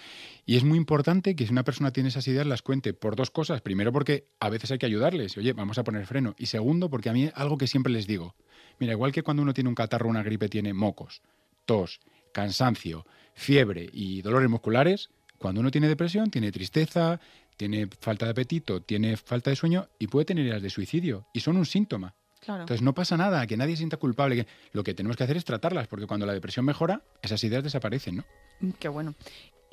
Y 0.45 0.57
es 0.57 0.63
muy 0.63 0.77
importante 0.77 1.35
que 1.35 1.45
si 1.45 1.51
una 1.51 1.63
persona 1.63 1.91
tiene 1.91 2.09
esas 2.09 2.27
ideas 2.27 2.45
las 2.45 2.61
cuente 2.61 2.72
por 2.81 3.15
dos 3.15 3.31
cosas. 3.31 3.61
Primero, 3.61 3.91
porque 3.91 4.27
a 4.39 4.49
veces 4.49 4.71
hay 4.71 4.77
que 4.77 4.85
ayudarles, 4.85 5.37
oye, 5.37 5.53
vamos 5.53 5.77
a 5.77 5.83
poner 5.83 6.05
freno. 6.05 6.35
Y 6.37 6.47
segundo, 6.47 6.89
porque 6.89 7.09
a 7.09 7.13
mí 7.13 7.29
algo 7.35 7.57
que 7.57 7.67
siempre 7.67 7.93
les 7.93 8.07
digo, 8.07 8.35
mira, 8.79 8.93
igual 8.93 9.11
que 9.11 9.23
cuando 9.23 9.43
uno 9.43 9.53
tiene 9.53 9.69
un 9.69 9.75
catarro 9.75 10.07
o 10.07 10.09
una 10.09 10.23
gripe 10.23 10.49
tiene 10.49 10.73
mocos, 10.73 11.21
tos, 11.65 11.99
cansancio, 12.33 13.05
fiebre 13.33 13.89
y 13.91 14.21
dolores 14.21 14.49
musculares, 14.49 15.09
cuando 15.37 15.61
uno 15.61 15.71
tiene 15.71 15.87
depresión 15.87 16.31
tiene 16.31 16.51
tristeza, 16.51 17.19
tiene 17.57 17.87
falta 17.99 18.25
de 18.25 18.31
apetito, 18.31 18.81
tiene 18.81 19.17
falta 19.17 19.49
de 19.49 19.55
sueño 19.55 19.87
y 19.99 20.07
puede 20.07 20.25
tener 20.25 20.45
ideas 20.45 20.61
de 20.61 20.69
suicidio. 20.69 21.27
Y 21.33 21.41
son 21.41 21.57
un 21.57 21.65
síntoma. 21.65 22.15
Entonces 22.47 22.81
no 22.81 22.93
pasa 22.93 23.15
nada, 23.15 23.45
que 23.47 23.55
nadie 23.55 23.77
sienta 23.77 23.97
culpable. 23.97 24.45
Lo 24.73 24.83
que 24.83 24.93
tenemos 24.93 25.15
que 25.15 25.23
hacer 25.23 25.37
es 25.37 25.45
tratarlas, 25.45 25.87
porque 25.87 26.07
cuando 26.07 26.25
la 26.25 26.33
depresión 26.33 26.65
mejora, 26.65 27.01
esas 27.21 27.43
ideas 27.43 27.63
desaparecen, 27.63 28.17
¿no? 28.17 28.25
Mm, 28.59 28.71
qué 28.79 28.89
bueno. 28.89 29.15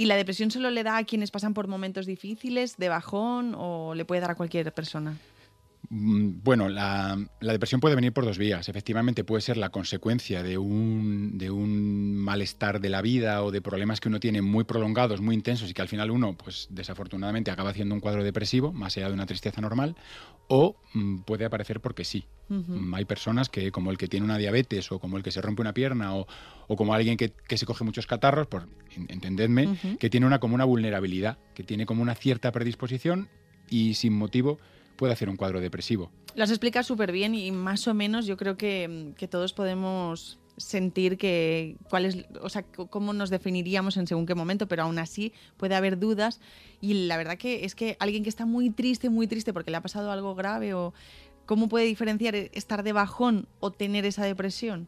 ¿Y 0.00 0.06
la 0.06 0.16
depresión 0.16 0.50
solo 0.50 0.70
le 0.70 0.82
da 0.82 0.96
a 0.96 1.04
quienes 1.04 1.30
pasan 1.30 1.52
por 1.52 1.68
momentos 1.68 2.06
difíciles, 2.06 2.78
de 2.78 2.88
bajón, 2.88 3.54
o 3.54 3.94
le 3.94 4.06
puede 4.06 4.22
dar 4.22 4.30
a 4.30 4.34
cualquier 4.34 4.72
persona? 4.72 5.18
Mm, 5.92 6.42
bueno, 6.44 6.68
la, 6.68 7.18
depresión 7.40 7.80
puede 7.80 7.96
venir 7.96 8.12
por 8.12 8.24
dos 8.24 8.38
vías. 8.38 8.68
Efectivamente, 8.68 9.24
puede 9.24 9.42
ser 9.42 9.56
la 9.56 9.70
consecuencia 9.70 10.44
de 10.44 10.56
un, 10.56 11.36
de 11.36 11.50
un, 11.50 12.14
malestar 12.14 12.80
de 12.80 12.90
la 12.90 13.02
vida 13.02 13.42
o 13.42 13.50
de 13.50 13.60
problemas 13.60 14.00
que 14.00 14.08
uno 14.08 14.20
tiene 14.20 14.40
muy 14.40 14.62
prolongados, 14.62 15.20
muy 15.20 15.34
intensos 15.34 15.68
y 15.68 15.74
que 15.74 15.82
al 15.82 15.88
final 15.88 16.12
uno, 16.12 16.36
pues 16.36 16.68
desafortunadamente, 16.70 17.50
acaba 17.50 17.70
haciendo 17.70 17.94
un 17.96 18.00
cuadro 18.00 18.22
depresivo, 18.22 18.72
más 18.72 18.96
allá 18.96 19.08
de 19.08 19.14
una 19.14 19.26
tristeza 19.26 19.60
normal, 19.60 19.96
o 20.46 20.76
mm, 20.94 21.18
puede 21.22 21.44
aparecer 21.44 21.80
porque 21.80 22.04
sí. 22.04 22.24
Mm, 22.48 22.94
hay 22.94 23.04
personas 23.04 23.48
que, 23.48 23.72
como 23.72 23.90
el 23.90 23.98
que 23.98 24.06
tiene 24.06 24.24
una 24.24 24.38
diabetes 24.38 24.92
o 24.92 25.00
como 25.00 25.16
el 25.16 25.24
que 25.24 25.32
se 25.32 25.42
rompe 25.42 25.60
una 25.60 25.74
pierna 25.74 26.14
o, 26.14 26.26
como 26.76 26.94
alguien 26.94 27.16
que, 27.16 27.32
se 27.56 27.66
coge 27.66 27.82
muchos 27.82 28.06
catarros, 28.06 28.46
por, 28.46 28.68
entendedme, 29.08 29.76
que 29.98 30.08
tiene 30.08 30.26
una 30.26 30.38
como 30.38 30.54
una 30.54 30.64
vulnerabilidad, 30.64 31.38
que 31.52 31.64
tiene 31.64 31.84
como 31.84 32.00
una 32.00 32.14
cierta 32.14 32.52
predisposición 32.52 33.28
y 33.68 33.94
sin 33.94 34.12
motivo 34.12 34.58
puede 35.00 35.14
hacer 35.14 35.30
un 35.30 35.36
cuadro 35.36 35.62
depresivo. 35.62 36.12
Lo 36.34 36.44
has 36.44 36.50
explicado 36.50 36.82
súper 36.82 37.10
bien 37.10 37.34
y 37.34 37.50
más 37.52 37.88
o 37.88 37.94
menos 37.94 38.26
yo 38.26 38.36
creo 38.36 38.58
que, 38.58 39.14
todos 39.30 39.54
podemos 39.54 40.38
sentir 40.58 41.16
que 41.16 41.78
cuál 41.88 42.04
es, 42.04 42.18
o 42.42 42.50
sea, 42.50 42.64
cómo 42.64 43.14
nos 43.14 43.30
definiríamos 43.30 43.96
en 43.96 44.06
según 44.06 44.26
qué 44.26 44.34
momento, 44.34 44.68
pero 44.68 44.82
aún 44.82 44.98
así 44.98 45.32
puede 45.56 45.74
haber 45.74 45.98
dudas 45.98 46.38
y 46.82 47.06
la 47.06 47.16
verdad 47.16 47.38
que 47.38 47.64
es 47.64 47.74
que 47.74 47.96
alguien 47.98 48.24
que 48.24 48.28
está 48.28 48.44
muy 48.44 48.68
triste, 48.68 49.08
muy 49.08 49.26
triste 49.26 49.54
porque 49.54 49.70
le 49.70 49.78
ha 49.78 49.80
pasado 49.80 50.12
algo 50.12 50.34
grave 50.34 50.74
o 50.74 50.92
cómo 51.46 51.70
puede 51.70 51.86
diferenciar 51.86 52.34
estar 52.34 52.82
de 52.82 52.92
bajón 52.92 53.48
o 53.58 53.70
tener 53.70 54.04
esa 54.04 54.26
depresión. 54.26 54.86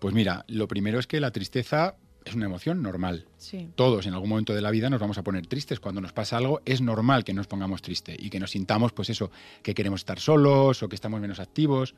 Pues 0.00 0.12
mira, 0.12 0.44
lo 0.48 0.68
primero 0.68 0.98
es 0.98 1.06
que 1.06 1.18
la 1.18 1.30
tristeza 1.30 1.96
es 2.30 2.36
una 2.36 2.46
emoción 2.46 2.82
normal. 2.82 3.26
Todos 3.74 4.06
en 4.06 4.14
algún 4.14 4.28
momento 4.28 4.54
de 4.54 4.62
la 4.62 4.70
vida 4.70 4.88
nos 4.88 5.00
vamos 5.00 5.18
a 5.18 5.22
poner 5.22 5.46
tristes. 5.46 5.80
Cuando 5.80 6.00
nos 6.00 6.12
pasa 6.12 6.36
algo, 6.36 6.60
es 6.64 6.80
normal 6.80 7.24
que 7.24 7.34
nos 7.34 7.46
pongamos 7.46 7.82
tristes 7.82 8.16
y 8.18 8.30
que 8.30 8.40
nos 8.40 8.52
sintamos, 8.52 8.92
pues 8.92 9.10
eso, 9.10 9.30
que 9.62 9.74
queremos 9.74 10.00
estar 10.00 10.18
solos 10.18 10.82
o 10.82 10.88
que 10.88 10.94
estamos 10.94 11.20
menos 11.20 11.40
activos, 11.40 11.94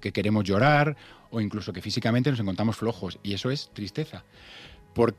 que 0.00 0.12
queremos 0.12 0.44
llorar 0.44 0.96
o 1.30 1.40
incluso 1.40 1.72
que 1.72 1.82
físicamente 1.82 2.30
nos 2.30 2.40
encontramos 2.40 2.76
flojos. 2.76 3.18
Y 3.22 3.34
eso 3.34 3.50
es 3.50 3.70
tristeza. 3.72 4.24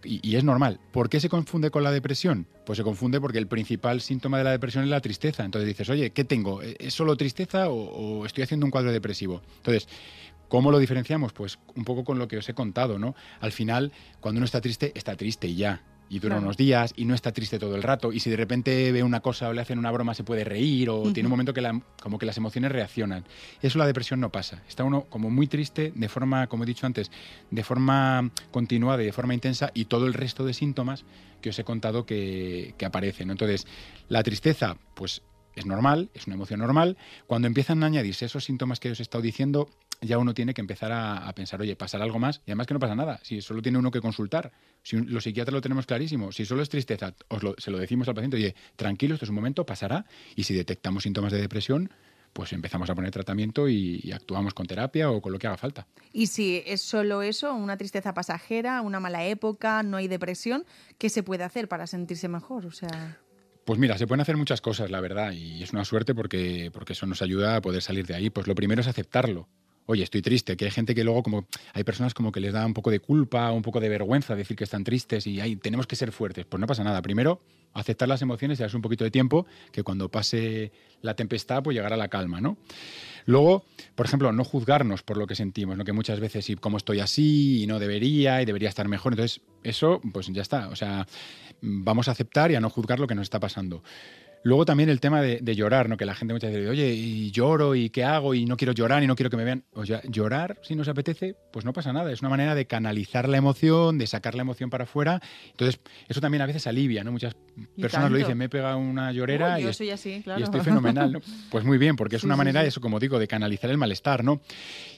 y, 0.03 0.35
es 0.35 0.43
normal. 0.43 0.79
¿Por 0.91 1.09
qué 1.09 1.19
se 1.19 1.29
confunde 1.29 1.69
con 1.69 1.83
la 1.83 1.91
depresión? 1.91 2.47
Pues 2.65 2.77
se 2.77 2.83
confunde 2.83 3.21
porque 3.21 3.37
el 3.37 3.47
principal 3.47 4.01
síntoma 4.01 4.39
de 4.39 4.43
la 4.43 4.51
depresión 4.51 4.83
es 4.83 4.89
la 4.89 5.01
tristeza. 5.01 5.45
Entonces 5.45 5.67
dices, 5.67 5.87
oye, 5.89 6.09
¿qué 6.09 6.23
tengo? 6.23 6.61
¿Es 6.61 6.93
solo 6.93 7.15
tristeza 7.15 7.69
o, 7.69 7.75
o 7.75 8.25
estoy 8.25 8.43
haciendo 8.43 8.65
un 8.65 8.71
cuadro 8.71 8.91
depresivo? 8.91 9.41
Entonces, 9.57 9.87
¿Cómo 10.48 10.72
lo 10.72 10.80
diferenciamos? 10.80 11.34
Pues 11.34 11.60
un 11.75 11.84
poco 11.84 12.04
con 12.04 12.20
lo 12.20 12.27
que 12.27 12.38
os 12.38 12.48
he 12.50 12.54
contado, 12.54 13.00
¿no? 13.00 13.16
Al 13.39 13.51
final, 13.51 13.92
cuando 14.20 14.39
uno 14.39 14.46
está 14.46 14.62
triste, 14.62 14.92
está 14.96 15.16
triste 15.16 15.48
y 15.48 15.56
ya. 15.56 15.84
Y 16.10 16.20
dura 16.20 16.38
unos 16.38 16.56
días 16.56 16.94
y 16.96 17.04
no 17.04 17.13
está 17.13 17.34
triste 17.34 17.60
todo 17.60 17.75
el 17.75 17.84
rato. 17.84 18.13
Y 18.13 18.22
si 18.22 18.30
de 18.30 18.38
repente 18.38 18.94
ve 18.94 19.04
una 19.04 19.20
cosa 19.20 19.50
o 19.50 19.54
le 19.54 19.60
hacen 19.60 19.77
una 19.77 19.92
broma, 19.92 20.13
se 20.13 20.24
puede 20.24 20.46
reír 20.46 20.89
o 20.89 21.12
tiene 21.12 21.27
un 21.27 21.32
momento 21.32 21.54
que 21.54 21.62
como 22.01 22.18
que 22.18 22.25
las 22.25 22.38
emociones 22.38 22.72
reaccionan. 22.72 23.25
Eso 23.62 23.77
la 23.77 23.86
depresión 23.86 24.22
no 24.22 24.32
pasa. 24.32 24.63
Está 24.70 24.86
uno 24.86 25.01
como 25.10 25.30
muy 25.30 25.48
triste 25.48 25.92
de 25.94 26.08
forma, 26.08 26.48
como 26.48 26.63
he 26.63 26.66
dicho 26.66 26.86
antes, 26.86 27.12
de 27.51 27.62
forma 27.62 28.32
continuada 28.51 29.04
y 29.04 29.06
de 29.06 29.12
forma 29.12 29.34
intensa 29.34 29.72
y 29.74 29.86
todo 29.86 30.08
el 30.08 30.13
resto 30.13 30.46
de 30.46 30.54
síntomas 30.54 31.04
que 31.42 31.50
os 31.50 31.60
he 31.60 31.66
contado 31.66 32.06
que, 32.06 32.74
que 32.77 32.86
aparecen. 32.86 33.30
Entonces, 33.30 33.68
la 34.08 34.24
tristeza, 34.24 34.77
pues 34.94 35.24
es 35.57 35.65
normal, 35.65 36.09
es 36.13 36.27
una 36.27 36.35
emoción 36.35 36.59
normal. 36.59 36.97
Cuando 37.25 37.47
empiezan 37.47 37.83
a 37.83 37.87
añadirse 37.87 38.25
esos 38.25 38.43
síntomas 38.45 38.79
que 38.79 38.91
os 38.91 38.99
he 38.99 39.03
estado 39.03 39.23
diciendo, 39.23 39.69
ya 40.01 40.19
uno 40.19 40.33
tiene 40.33 40.53
que 40.53 40.61
empezar 40.61 40.91
a, 40.93 41.33
pensar, 41.33 41.59
oye, 41.59 41.75
pasar 41.75 42.01
algo 42.01 42.19
más, 42.19 42.41
y 42.45 42.51
además 42.51 42.67
que 42.67 42.75
no 42.75 42.79
pasa 42.79 42.95
nada, 42.95 43.19
si 43.23 43.41
solo 43.41 43.61
tiene 43.61 43.79
uno 43.79 43.89
que 43.89 43.99
consultar. 43.99 44.51
Si 44.83 44.97
los 44.97 45.23
psiquiatras 45.23 45.53
lo 45.53 45.61
tenemos 45.61 45.87
clarísimo, 45.87 46.31
si 46.31 46.45
solo 46.45 46.61
es 46.61 46.69
tristeza, 46.69 47.15
os 47.29 47.41
se 47.57 47.71
lo 47.71 47.79
decimos 47.79 48.07
al 48.07 48.13
paciente, 48.13 48.37
oye, 48.37 48.55
tranquilo, 48.75 49.15
esto 49.15 49.25
es 49.25 49.29
un 49.29 49.35
momento, 49.35 49.65
pasará, 49.65 50.05
y 50.35 50.43
si 50.43 50.53
detectamos 50.53 51.03
síntomas 51.03 51.31
de 51.31 51.41
depresión, 51.41 51.89
pues 52.33 52.53
empezamos 52.53 52.87
a 52.91 52.93
poner 52.93 53.09
tratamiento 53.09 53.67
y, 53.67 54.11
actuamos 54.13 54.53
con 54.53 54.67
terapia 54.67 55.09
o 55.09 55.21
con 55.21 55.31
lo 55.31 55.39
que 55.39 55.47
haga 55.47 55.57
falta. 55.57 55.87
Y 56.13 56.27
si 56.27 56.61
es 56.67 56.81
solo 56.81 57.23
eso, 57.23 57.53
una 57.55 57.77
tristeza 57.77 58.13
pasajera, 58.13 58.81
una 58.81 58.99
mala 58.99 59.25
época, 59.25 59.81
no 59.81 59.97
hay 59.97 60.07
depresión, 60.07 60.65
¿qué 60.99 61.09
se 61.09 61.23
puede 61.23 61.43
hacer 61.43 61.67
para 61.67 61.87
sentirse 61.87 62.27
mejor? 62.27 62.67
O 62.67 62.71
sea... 62.71 63.17
Pues 63.67 63.81
mira, 63.81 63.97
se 63.97 64.07
pueden 64.07 64.21
hacer 64.21 64.38
muchas 64.38 64.62
cosas, 64.62 64.89
la 64.91 65.01
verdad, 65.01 65.33
y 65.33 65.62
es 65.62 65.74
una 65.74 65.83
suerte 65.83 66.15
porque, 66.15 66.71
porque 66.71 66.93
eso 66.93 67.05
nos 67.05 67.21
ayuda 67.21 67.57
a 67.57 67.62
poder 67.62 67.81
salir 67.81 68.07
de 68.07 68.15
ahí. 68.15 68.29
Pues 68.29 68.47
lo 68.47 68.55
primero 68.55 68.79
es 68.79 68.88
aceptarlo 68.88 69.50
oye, 69.88 70.03
estoy 70.03 70.21
triste, 70.21 70.55
que 70.55 70.65
hay 70.65 70.71
gente 70.71 70.93
que 70.93 71.03
luego 71.03 71.24
como 71.24 71.47
hay 71.74 71.83
personas 71.83 72.13
como 72.13 72.31
que 72.31 72.39
les 72.39 72.53
da 72.53 72.65
un 72.65 72.74
poco 72.74 72.91
de 72.91 73.00
culpa, 73.00 73.51
un 73.51 73.62
poco 73.62 73.79
de 73.79 73.89
vergüenza 73.89 74.36
decir 74.36 74.55
que 74.55 74.65
están 74.65 74.83
tristes 74.83 75.25
y 75.25 75.39
ahí 75.39 75.55
tenemos 75.55 75.88
que 75.88 75.95
ser 75.95 76.12
fuertes. 76.12 76.45
Pues 76.45 76.59
no 76.59 76.67
pasa 76.67 76.83
nada. 76.83 77.01
Primero, 77.01 77.41
aceptar 77.74 78.07
las 78.07 78.21
emociones 78.21 78.59
y 78.59 78.63
darse 78.63 78.75
un 78.75 78.81
poquito 78.81 79.03
de 79.05 79.12
tiempo, 79.12 79.47
que 79.71 79.83
cuando 79.83 80.12
pase 80.12 80.71
la 81.01 81.15
tempestad, 81.15 81.63
pues 81.63 81.75
llegará 81.75 81.95
la 81.95 82.09
calma, 82.09 82.41
¿no? 82.41 82.57
Luego, 83.27 83.65
por 83.93 84.05
ejemplo, 84.05 84.31
no 84.31 84.46
juzgarnos 84.46 85.03
por 85.03 85.17
lo 85.17 85.27
que 85.27 85.36
sentimos, 85.36 85.77
¿no? 85.77 85.84
Que 85.84 85.91
muchas 85.91 86.22
veces, 86.22 86.50
y 86.50 86.55
como 86.55 86.77
estoy 86.77 87.01
así, 87.01 87.62
y 87.62 87.67
no 87.67 87.77
debería, 87.77 88.41
y 88.41 88.46
debería 88.46 88.69
estar 88.69 88.88
mejor. 88.88 89.13
Entonces, 89.13 89.41
eso, 89.63 90.00
pues 90.13 90.27
ya 90.27 90.41
está. 90.41 90.69
O 90.69 90.77
sea, 90.77 91.05
vamos 91.62 92.07
a 92.07 92.12
aceptar 92.12 92.51
y 92.51 92.55
a 92.55 92.62
no 92.62 92.69
juzgar 92.69 93.01
lo 93.01 93.07
que 93.07 93.15
nos 93.15 93.24
está 93.24 93.41
pasando. 93.41 93.84
Luego 94.44 94.65
también 94.65 94.89
el 94.89 95.00
tema 95.00 95.22
de, 95.22 95.56
llorar, 95.56 95.89
¿no? 95.89 95.98
Que 95.98 96.06
la 96.06 96.15
gente 96.15 96.34
muchas 96.34 96.50
veces 96.51 96.62
dice, 96.62 96.72
oye, 96.72 96.94
y 96.94 97.32
lloro, 97.32 97.75
y 97.75 97.89
qué 97.89 98.03
hago, 98.03 98.34
y 98.34 98.46
no 98.46 98.56
quiero 98.58 98.74
llorar, 98.74 99.03
y 99.03 99.08
no 99.08 99.15
quiero 99.15 99.29
que 99.29 99.38
me 99.38 99.44
vean. 99.44 99.63
O 99.74 99.86
sea, 99.86 100.01
llorar, 100.03 100.60
si 100.62 100.75
nos 100.75 100.88
apetece, 100.88 101.36
pues 101.51 101.65
no 101.65 101.74
pasa 101.74 101.91
nada. 101.91 102.12
Es 102.12 102.22
una 102.22 102.29
manera 102.29 102.56
de 102.56 102.65
canalizar 102.65 103.27
la 103.27 103.38
emoción, 103.38 103.98
de 103.98 104.08
sacar 104.08 104.36
la 104.36 104.41
emoción 104.41 104.70
para 104.70 104.86
afuera. 104.86 105.22
Entonces, 105.51 105.79
eso 106.08 106.22
también 106.22 106.41
a 106.41 106.46
veces 106.46 106.67
alivia, 106.67 107.03
¿no? 107.03 107.12
Muchas 107.12 107.36
personas 107.79 108.12
lo 108.12 108.17
dicen, 108.17 108.38
me 108.38 108.46
he 108.46 108.50
pegado 108.50 108.77
una 108.77 109.12
llorera 109.12 109.60
y, 109.60 109.74
soy 109.74 109.89
así, 109.89 110.22
claro. 110.24 110.39
y, 110.39 110.44
estoy 110.44 110.62
fenomenal, 110.62 111.12
¿no? 111.12 111.20
Pues 111.51 111.63
muy 111.65 111.77
bien, 111.77 111.96
porque 111.96 112.17
es 112.17 112.24
una 112.24 112.36
manera, 112.36 112.63
eso 112.63 112.82
como 112.82 113.00
digo, 113.00 113.20
de 113.20 113.27
canalizar 113.27 113.70
el 113.70 113.77
malestar, 113.77 114.24
¿no? 114.24 114.41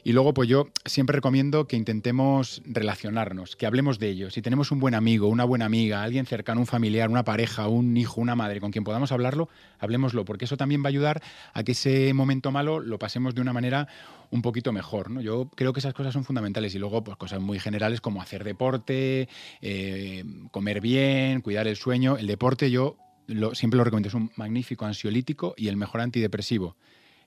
Y 0.04 0.14
luego, 0.14 0.34
pues 0.34 0.50
yo 0.50 0.70
siempre 0.86 1.16
recomiendo 1.16 1.68
que 1.68 1.76
intentemos 1.76 2.62
relacionarnos, 2.66 3.56
que 3.56 3.66
hablemos 3.66 4.00
de 4.00 4.10
ello. 4.10 4.30
Si 4.30 4.42
tenemos 4.42 4.72
un 4.72 4.80
buen 4.80 4.96
amigo, 4.96 5.28
una 5.28 5.44
buena 5.44 5.66
amiga, 5.66 6.04
alguien 6.04 6.26
cercano, 6.26 6.62
un 6.62 6.68
familiar, 6.68 7.10
una 7.10 7.24
pareja, 7.24 7.68
un 7.68 7.96
hijo, 7.98 8.22
una 8.22 8.36
madre 8.36 8.60
con 8.60 8.72
quien 8.72 8.84
podamos 8.84 9.12
hablemoslo, 9.80 10.26
porque 10.26 10.46
eso 10.46 10.58
también 10.58 10.84
va 10.84 10.88
a 10.88 10.90
ayudar 10.90 11.22
a 11.54 11.64
que 11.64 11.74
ese 11.74 12.14
momento 12.14 12.52
malo 12.52 12.80
lo 12.80 13.00
pasemos 13.00 13.36
de 13.36 13.42
una 13.42 13.54
manera 13.54 13.88
un 14.32 14.42
poquito 14.42 14.72
mejor. 14.72 15.10
¿no? 15.10 15.22
Yo 15.22 15.50
creo 15.56 15.74
que 15.74 15.80
esas 15.80 15.94
cosas 15.94 16.14
son 16.14 16.24
fundamentales 16.24 16.76
y 16.76 16.80
luego 16.80 17.04
pues, 17.04 17.18
cosas 17.18 17.40
muy 17.40 17.60
generales 17.60 18.02
como 18.02 18.22
hacer 18.22 18.44
deporte, 18.44 19.28
eh, 19.62 20.24
comer 20.52 20.82
bien, 20.82 21.42
cuidar 21.42 21.68
el 21.68 21.76
sueño. 21.76 22.18
El 22.18 22.28
deporte 22.28 22.72
yo 22.72 22.98
siempre 23.54 23.78
lo 23.78 23.84
recomiendo, 23.84 24.10
es 24.10 24.16
un 24.16 24.32
magnífico 24.36 24.86
ansiolítico 24.86 25.54
y 25.58 25.68
el 25.68 25.78
mejor 25.78 26.02
antidepresivo. 26.02 26.76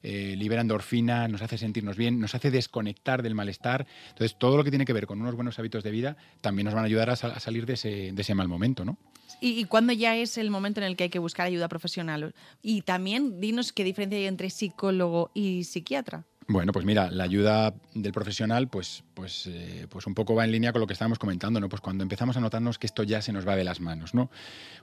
Eh, 0.02 0.35
libera 0.37 0.62
endorfina, 0.62 1.28
nos 1.28 1.42
hace 1.42 1.59
sentirnos 1.59 1.97
bien, 1.97 2.18
nos 2.21 2.35
hace 2.35 2.50
desconectar 2.50 3.23
del 3.23 3.35
malestar. 3.35 3.87
Entonces, 4.09 4.37
todo 4.38 4.56
lo 4.56 4.64
que 4.64 4.71
tiene 4.71 4.85
que 4.85 4.92
ver 4.92 5.06
con 5.06 5.21
unos 5.21 5.35
buenos 5.35 5.59
hábitos 5.59 5.85
de 5.85 5.90
vida 5.90 6.16
también 6.40 6.64
nos 6.64 6.75
van 6.75 6.85
a 6.85 6.87
ayudar 6.87 7.11
a, 7.11 7.16
salir 7.16 7.66
de 7.66 7.75
ese, 7.75 8.12
de 8.12 8.23
ese 8.23 8.35
mal 8.35 8.49
momento, 8.49 8.85
¿no? 8.85 8.99
¿Y, 9.40 9.61
¿Y 9.61 9.64
cuándo 9.64 9.92
ya 9.92 10.16
es 10.16 10.38
el 10.38 10.50
momento 10.50 10.80
en 10.80 10.87
el 10.87 10.97
que 10.97 11.04
hay 11.04 11.11
que 11.11 11.18
buscar 11.18 11.47
ayuda 11.47 11.68
profesional? 11.68 12.35
Y 12.62 12.82
también 12.82 13.40
dinos 13.40 13.73
qué 13.73 13.85
diferencia 13.85 14.18
hay 14.18 14.26
entre 14.26 14.50
psicólogo 14.50 15.30
y 15.35 15.64
psiquiatra. 15.64 16.25
Bueno, 16.49 16.73
pues 16.73 16.85
mira, 16.85 17.11
la 17.11 17.25
ayuda 17.25 17.75
del 17.94 18.12
profesional, 18.12 18.68
pues, 18.68 19.04
pues, 19.23 19.47
eh, 19.47 19.87
pues 19.88 20.09
un 20.09 20.14
poco 20.14 20.35
va 20.35 20.45
en 20.45 20.50
línea 20.50 20.73
con 20.73 20.81
lo 20.81 20.87
que 20.88 20.95
estábamos 20.95 21.21
comentando, 21.21 21.61
¿no? 21.61 21.69
Pues 21.69 21.81
cuando 21.81 22.02
empezamos 22.02 22.37
a 22.37 22.41
notarnos 22.41 22.76
que 22.76 22.88
esto 22.88 23.05
ya 23.05 23.23
se 23.23 23.33
nos 23.33 23.47
va 23.47 23.55
de 23.55 23.62
las 23.62 23.79
manos, 23.79 24.14
¿no? 24.14 24.33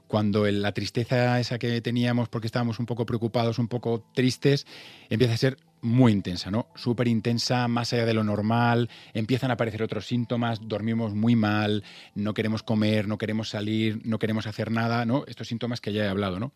Cuando 0.07 0.49
la 0.49 0.71
tristeza 0.71 1.37
esa 1.41 1.59
que 1.59 1.81
teníamos 1.81 2.29
porque 2.29 2.47
estábamos 2.47 2.79
un 2.79 2.85
poco 2.85 3.05
preocupados, 3.05 3.59
un 3.59 3.67
poco 3.67 4.05
tristes, 4.15 4.65
empieza 5.09 5.33
a 5.33 5.37
ser 5.37 5.57
muy 5.81 6.11
intensa, 6.11 6.51
¿no? 6.51 6.67
Súper 6.75 7.07
intensa, 7.07 7.67
más 7.67 7.93
allá 7.93 8.05
de 8.05 8.13
lo 8.13 8.23
normal, 8.23 8.89
empiezan 9.13 9.51
a 9.51 9.53
aparecer 9.53 9.83
otros 9.83 10.05
síntomas, 10.07 10.67
dormimos 10.67 11.13
muy 11.13 11.35
mal, 11.35 11.83
no 12.15 12.33
queremos 12.33 12.63
comer, 12.63 13.07
no 13.07 13.17
queremos 13.17 13.49
salir, 13.49 13.99
no 14.05 14.19
queremos 14.19 14.47
hacer 14.47 14.71
nada, 14.71 15.05
¿no? 15.05 15.25
Estos 15.27 15.47
síntomas 15.47 15.81
que 15.81 15.93
ya 15.93 16.05
he 16.05 16.07
hablado, 16.07 16.39
¿no? 16.39 16.53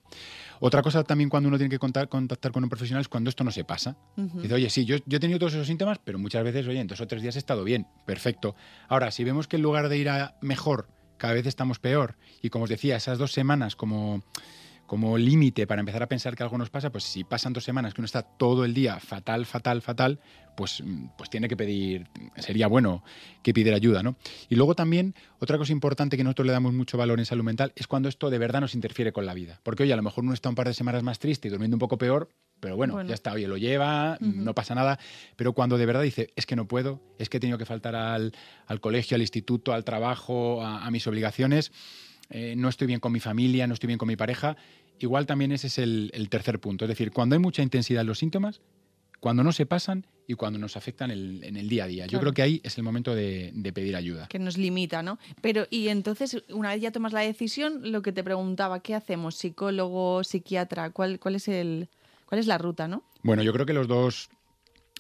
Otra 0.60 0.82
cosa 0.82 1.04
también 1.04 1.30
cuando 1.30 1.50
uno 1.50 1.58
tiene 1.58 1.70
que 1.70 1.80
contactar 1.80 2.52
con 2.52 2.64
un 2.64 2.70
profesional 2.70 3.02
es 3.02 3.10
cuando 3.10 3.30
esto 3.30 3.44
no 3.44 3.52
se 3.52 3.66
pasa. 3.66 3.98
Dice, 4.16 4.54
oye, 4.54 4.70
sí, 4.70 4.86
yo, 4.86 4.96
yo, 5.06 5.18
he 5.18 5.20
tenido 5.20 5.40
todos 5.40 5.54
esos 5.54 5.68
síntomas, 5.68 6.00
pero 6.04 6.18
muchas 6.20 6.44
veces, 6.44 6.68
oye, 6.68 6.80
en 6.80 6.88
dos 6.88 7.02
o 7.02 7.08
tres 7.08 7.22
días 7.22 7.36
he 7.36 7.40
estado 7.40 7.66
bien, 7.74 7.88
perfecto. 8.06 8.56
Ahora, 8.88 9.10
si 9.10 9.24
vemos 9.24 9.48
que 9.48 9.56
en 9.56 9.64
lugar 9.64 9.90
de 9.90 9.98
ir 9.98 10.10
a 10.10 10.36
mejor, 10.42 10.88
cada 11.18 11.34
vez 11.34 11.48
estamos 11.48 11.80
peor, 11.80 12.16
y 12.42 12.50
como 12.50 12.66
os 12.66 12.70
decía, 12.70 12.96
esas 12.96 13.18
dos 13.18 13.32
semanas 13.32 13.76
como 13.76 14.24
como 14.86 15.18
límite 15.18 15.66
para 15.66 15.80
empezar 15.80 16.04
a 16.04 16.08
pensar 16.08 16.36
que 16.36 16.44
algo 16.44 16.58
nos 16.58 16.70
pasa, 16.70 16.92
pues 16.92 17.06
si 17.06 17.24
pasan 17.24 17.54
dos 17.54 17.64
semanas 17.64 17.94
que 17.96 18.02
uno 18.02 18.06
está 18.06 18.22
todo 18.22 18.64
el 18.64 18.76
día 18.76 19.00
fatal, 19.00 19.48
fatal, 19.48 19.82
fatal, 19.82 20.20
pues, 20.56 20.84
pues 21.18 21.32
tiene 21.32 21.48
que 21.48 21.58
pedir, 21.58 22.08
sería 22.38 22.68
bueno 22.68 23.04
que 23.42 23.54
pidiera 23.54 23.78
ayuda, 23.78 24.04
¿no? 24.04 24.18
Y 24.50 24.56
luego 24.56 24.76
también, 24.76 25.16
otra 25.40 25.58
cosa 25.58 25.72
importante 25.72 26.16
que 26.16 26.24
nosotros 26.24 26.46
le 26.46 26.54
damos 26.54 26.74
mucho 26.74 26.98
valor 26.98 27.18
en 27.18 27.26
salud 27.26 27.44
mental 27.44 27.72
es 27.76 27.88
cuando 27.88 28.08
esto 28.08 28.30
de 28.30 28.38
verdad 28.38 28.62
nos 28.62 28.76
interfiere 28.76 29.14
con 29.14 29.26
la 29.26 29.34
vida. 29.34 29.60
Porque, 29.64 29.82
oye, 29.82 29.94
a 29.94 29.98
lo 29.98 30.04
mejor 30.04 30.26
uno 30.26 30.34
está 30.34 30.50
un 30.50 30.56
par 30.56 30.68
de 30.68 30.76
semanas 30.76 31.02
más 31.02 31.18
triste 31.18 31.48
y 31.48 31.52
durmiendo 31.52 31.76
un 31.76 31.80
poco 31.80 31.98
peor, 31.98 32.30
pero 32.64 32.78
bueno, 32.78 33.04
ya 33.04 33.14
está, 33.14 33.34
oye, 33.34 33.46
lo 33.46 33.58
lleva, 33.58 34.18
no 34.22 34.56
pasa 34.56 34.74
nada, 34.74 34.98
pero 35.36 35.52
cuando 35.52 35.78
de 35.78 35.86
verdad 35.86 36.02
dice, 36.02 36.30
es 36.38 36.46
que 36.46 36.56
no 36.56 36.66
puedo, 36.66 37.02
es 37.20 37.28
que 37.28 37.36
he 37.38 37.40
tenido 37.42 37.58
que 37.58 37.66
faltar 37.66 37.94
al, 37.94 38.32
colegio, 38.80 39.16
al 39.16 39.22
instituto, 39.22 39.74
al 39.74 39.84
trabajo, 39.84 40.64
a 40.64 40.90
mis 40.90 41.06
obligaciones, 41.06 41.74
eh, 42.30 42.56
no 42.56 42.70
estoy 42.70 42.88
bien 42.88 43.02
con 43.02 43.12
mi 43.12 43.20
familia, 43.20 43.68
no 43.68 43.74
estoy 43.74 43.88
bien 43.88 43.98
con 44.00 44.08
mi 44.08 44.16
pareja, 44.16 44.56
igual 45.00 45.26
también 45.26 45.52
ese 45.52 45.68
es 45.68 45.78
el, 45.78 46.10
el 46.14 46.30
tercer 46.30 46.60
punto. 46.62 46.86
Es 46.86 46.90
decir, 46.90 47.12
cuando 47.12 47.36
hay 47.36 47.40
mucha 47.40 47.62
intensidad 47.62 48.00
en 48.02 48.08
los 48.08 48.20
síntomas, 48.20 48.62
cuando 49.20 49.44
no 49.44 49.52
se 49.52 49.66
pasan 49.66 50.06
y 50.28 50.34
cuando 50.36 50.58
nos 50.60 50.76
afectan 50.78 51.12
el- 51.12 51.44
en 51.44 51.56
el 51.58 51.68
día 51.70 51.84
a 51.84 51.88
día. 51.88 52.06
Yo 52.06 52.12
Claro. 52.12 52.22
creo 52.22 52.34
que 52.34 52.42
ahí 52.42 52.62
es 52.64 52.78
el 52.78 52.84
momento 52.84 53.14
de, 53.16 53.52
de 53.54 53.72
pedir 53.74 53.96
ayuda. 53.96 54.28
Que 54.28 54.40
nos 54.40 54.58
limita, 54.58 55.02
¿no? 55.04 55.18
Pero, 55.42 55.66
y 55.70 55.90
entonces, 55.90 56.44
una 56.50 56.70
vez 56.74 56.82
ya 56.82 56.92
tomas 56.92 57.14
la 57.14 57.22
decisión, 57.22 57.92
lo 57.92 58.02
que 58.02 58.12
te 58.12 58.24
preguntaba, 58.24 58.82
¿qué 58.82 58.96
hacemos? 58.96 59.36
¿Psicólogo, 59.36 60.24
psiquiatra? 60.24 60.90
¿Cuál, 60.92 61.20
cuál, 61.20 61.36
es, 61.36 61.48
el, 61.48 61.88
cuál 62.34 62.40
es 62.40 62.48
la 62.48 62.58
ruta, 62.58 62.88
no? 62.88 63.04
Bueno, 63.22 63.44
yo 63.44 63.54
creo 63.54 63.68
que 63.68 63.74
los 63.74 63.88
dos 63.88 64.32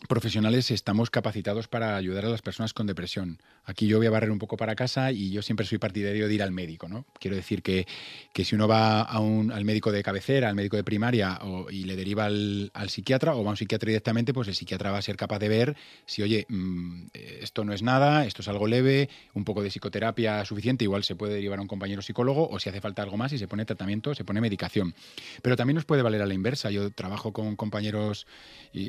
profesionales 0.07 0.71
estamos 0.71 1.09
capacitados 1.09 1.67
para 1.67 1.95
ayudar 1.95 2.25
a 2.25 2.29
las 2.29 2.41
personas 2.41 2.73
con 2.73 2.87
depresión. 2.87 3.39
Aquí 3.65 3.87
yo 3.87 3.97
voy 3.97 4.07
a 4.07 4.09
barrer 4.11 4.31
un 4.31 4.39
poco 4.39 4.57
para 4.57 4.75
casa 4.75 5.11
y 5.11 5.31
yo 5.31 5.41
siempre 5.41 5.65
soy 5.65 5.77
partidario 5.77 6.27
de 6.27 6.33
ir 6.33 6.43
al 6.43 6.51
médico, 6.51 6.87
¿no? 6.89 7.05
Quiero 7.19 7.35
decir 7.35 7.61
que, 7.61 7.87
que 8.33 8.43
si 8.43 8.55
uno 8.55 8.67
va 8.67 9.01
a 9.01 9.19
un, 9.19 9.51
al 9.51 9.63
médico 9.65 9.91
de 9.91 10.03
cabecera, 10.03 10.49
al 10.49 10.55
médico 10.55 10.75
de 10.75 10.83
primaria 10.83 11.39
o- 11.41 11.69
y 11.69 11.85
le 11.85 11.95
deriva 11.95 12.25
al, 12.25 12.71
al 12.73 12.89
psiquiatra 12.89 13.35
o 13.35 13.43
va 13.43 13.49
a 13.49 13.51
un 13.51 13.57
psiquiatra 13.57 13.87
directamente, 13.87 14.33
pues 14.33 14.47
el 14.47 14.55
psiquiatra 14.55 14.91
va 14.91 14.97
a 14.97 15.01
ser 15.01 15.15
capaz 15.15 15.39
de 15.39 15.49
ver 15.49 15.75
si, 16.05 16.21
oye, 16.21 16.45
mm, 16.49 17.07
esto 17.41 17.63
no 17.63 17.73
es 17.73 17.81
nada, 17.81 18.25
esto 18.25 18.41
es 18.41 18.47
algo 18.47 18.67
leve, 18.67 19.09
un 19.33 19.45
poco 19.45 19.63
de 19.63 19.69
psicoterapia 19.69 20.43
suficiente, 20.45 20.83
igual 20.83 21.03
se 21.03 21.15
puede 21.15 21.33
derivar 21.35 21.59
a 21.59 21.61
un 21.61 21.67
compañero 21.67 22.01
psicólogo 22.01 22.49
o 22.49 22.59
si 22.59 22.69
hace 22.69 22.81
falta 22.81 23.01
algo 23.01 23.17
más 23.17 23.31
y 23.33 23.37
se 23.37 23.47
pone 23.47 23.63
tratamiento, 23.65 24.13
se 24.13 24.25
pone 24.25 24.41
medicación. 24.41 24.93
Pero 25.41 25.55
también 25.55 25.75
nos 25.75 25.85
puede 25.85 26.01
valer 26.01 26.21
a 26.21 26.25
la 26.25 26.33
inversa. 26.33 26.71
Yo 26.71 26.91
trabajo 26.91 27.31
con 27.31 27.55
compañeros 27.55 28.27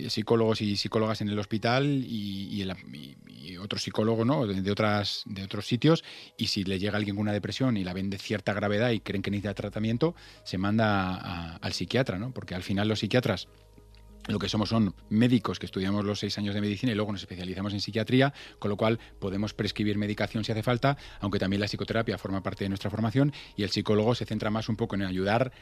psicólogos 0.08 0.60
y 0.60 0.76
en 1.20 1.28
el 1.28 1.38
hospital 1.38 2.04
y, 2.06 2.62
el- 2.62 2.74
otro 3.60 3.78
psicólogo 3.78 4.24
¿no? 4.24 4.46
de, 4.46 4.70
otras, 4.70 5.22
de 5.26 5.44
otros 5.44 5.66
sitios 5.66 6.02
y 6.36 6.48
si 6.48 6.64
le 6.64 6.78
llega 6.78 6.96
alguien 6.96 7.16
con 7.16 7.22
una 7.22 7.32
depresión 7.32 7.76
y 7.76 7.84
la 7.84 7.92
ven 7.92 8.10
de 8.10 8.18
cierta 8.18 8.52
gravedad 8.52 8.90
y 8.90 9.00
creen 9.00 9.22
que 9.22 9.30
necesita 9.30 9.54
tratamiento, 9.54 10.14
se 10.44 10.58
manda 10.58 11.56
al 11.56 11.72
psiquiatra, 11.72 12.18
¿no? 12.18 12.32
porque 12.32 12.54
al 12.54 12.62
final 12.62 12.88
los 12.88 12.98
psiquiatras 13.00 13.48
lo 14.26 14.38
que 14.38 14.48
somos 14.48 14.70
son 14.70 14.94
médicos 15.10 15.58
que 15.58 15.66
estudiamos 15.66 16.04
los 16.04 16.18
seis 16.18 16.38
años 16.38 16.54
de 16.54 16.62
medicina 16.62 16.92
y 16.92 16.94
luego 16.94 17.12
nos 17.12 17.20
especializamos 17.20 17.74
en 17.74 17.80
psiquiatría, 17.80 18.32
con 18.58 18.70
lo 18.70 18.76
cual 18.78 18.98
podemos 19.18 19.52
prescribir 19.52 19.98
medicación 19.98 20.44
si 20.44 20.52
hace 20.52 20.62
falta, 20.62 20.96
aunque 21.20 21.38
también 21.38 21.60
la 21.60 21.66
psicoterapia 21.66 22.16
forma 22.16 22.42
parte 22.42 22.64
de 22.64 22.70
nuestra 22.70 22.90
formación 22.90 23.32
y 23.54 23.64
el 23.64 23.70
psicólogo 23.70 24.14
se 24.14 24.24
centra 24.24 24.50
más 24.50 24.70
un 24.70 24.76
poco 24.76 24.94
en 24.96 25.02
ayudar 25.02 25.52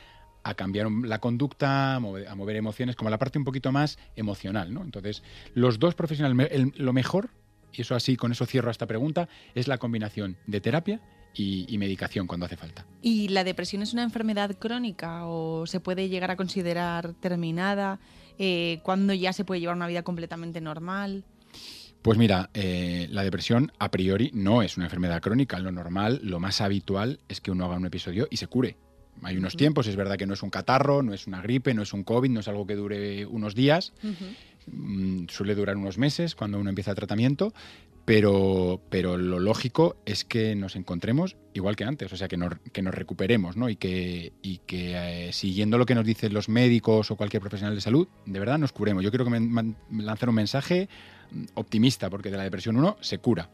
a 0.45 0.55
cambiar 0.55 0.91
la 0.91 1.19
conducta, 1.21 1.95
a 1.97 2.01
mover, 2.01 2.29
a 2.29 2.35
mover 2.35 2.57
emociones, 2.57 2.97
como 2.97 3.11
la 3.11 3.19
parte 3.19 3.39
un 3.39 3.45
poquito 3.45 3.73
más 3.73 3.99
emocional, 4.17 4.73
¿no? 4.73 4.83
Entonces, 4.83 5.23
los 5.55 5.79
dos 5.79 5.95
profesionales, 5.95 6.49
el- 6.51 6.73
lo 6.77 6.93
mejor, 6.93 7.31
y 7.73 7.83
eso 7.83 7.95
así, 7.95 8.17
con 8.17 8.33
eso 8.33 8.45
cierro 8.47 8.71
esta 8.71 8.87
pregunta, 8.87 9.29
es 9.55 9.69
la 9.69 9.79
combinación 9.79 10.37
de 10.47 10.61
terapia 10.61 11.01
y, 11.35 11.65
y 11.73 11.79
medicación 11.79 12.27
cuando 12.27 12.45
hace 12.47 12.57
falta. 12.57 12.85
¿Y 13.01 13.29
la 13.29 13.45
depresión 13.45 13.83
es 13.83 13.93
una 13.95 14.03
enfermedad 14.03 14.55
crónica 14.59 15.27
o 15.27 15.67
se 15.67 15.81
puede 15.81 16.09
llegar 16.09 16.31
a 16.31 16.37
considerar 16.37 17.15
terminada? 17.15 18.01
Eh, 18.39 18.81
¿Cuándo 18.83 19.15
ya 19.15 19.33
se 19.33 19.45
puede 19.45 19.61
llevar 19.61 19.77
una 19.77 19.87
vida 19.87 20.03
completamente 20.03 20.61
normal? 20.61 21.25
Pues 22.03 22.19
mira, 22.19 22.51
eh, 22.53 23.07
la 23.11 23.23
depresión 23.23 23.71
a 23.79 23.91
priori 23.93 24.31
no 24.35 24.61
es 24.63 24.77
una 24.77 24.87
enfermedad 24.87 25.23
crónica. 25.23 25.59
Lo 25.61 25.71
normal, 25.71 26.21
lo 26.25 26.41
más 26.41 26.61
habitual 26.61 27.21
es 27.29 27.41
que 27.41 27.53
uno 27.53 27.65
haga 27.67 27.77
un 27.77 27.87
episodio 27.87 28.27
y 28.29 28.39
se 28.39 28.49
cure. 28.49 28.77
Hay 29.23 29.37
unos 29.37 29.57
tiempos, 29.57 29.87
es 29.87 29.97
verdad 29.97 30.17
que 30.17 30.27
no 30.27 30.35
es 30.35 30.43
un 30.43 30.51
catarro, 30.51 31.03
no 31.03 31.13
es 31.15 31.27
una 31.27 31.41
gripe, 31.43 31.75
no 31.75 31.83
es 31.83 31.93
un 31.93 32.03
COVID, 32.03 32.31
no 32.31 32.41
es 32.41 32.49
algo 32.49 32.67
que 32.67 32.75
dure 32.75 33.27
unos 33.27 33.55
días, 33.55 33.93
mm, 34.67 35.27
suele 35.29 35.55
durar 35.55 35.77
unos 35.77 35.99
meses 35.99 36.35
cuando 36.35 36.59
uno 36.59 36.71
empieza 36.71 36.91
el 36.91 36.97
tratamiento, 36.97 37.53
pero, 38.05 38.81
pero 38.91 39.17
lo 39.17 39.39
lógico 39.39 39.95
es 40.07 40.25
que 40.25 40.57
nos 40.57 40.75
encontremos 40.75 41.37
igual 41.55 41.77
que 41.77 41.85
antes, 41.85 42.13
o 42.13 42.17
sea, 42.17 42.27
que 42.27 42.37
nos, 42.37 42.55
que 42.73 42.83
nos 42.83 42.93
recuperemos, 42.95 43.57
¿no? 43.57 43.69
Y 43.69 43.77
que, 43.77 44.33
y 44.43 44.59
que 44.67 45.29
eh, 45.29 45.33
siguiendo 45.33 45.79
lo 45.79 45.87
que 45.87 45.95
nos 45.95 46.05
dicen 46.05 46.35
los 46.35 46.49
médicos 46.49 47.13
o 47.13 47.17
cualquier 47.17 47.41
profesional 47.43 47.77
de 47.77 47.81
salud, 47.81 48.09
de 48.27 48.41
verdad 48.41 48.59
nos 48.59 48.73
curemos. 48.73 49.05
Yo 49.05 49.11
quiero 49.11 49.25
que 49.25 49.31
me, 49.39 49.75
lanzar 50.03 50.29
un 50.31 50.35
mensaje 50.35 50.89
mm, 51.31 51.45
optimista, 51.55 52.11
porque 52.11 52.31
de 52.33 52.39
la 52.39 52.43
depresión 52.43 52.77
uno 52.77 52.97
se 53.01 53.19
cura. 53.19 53.51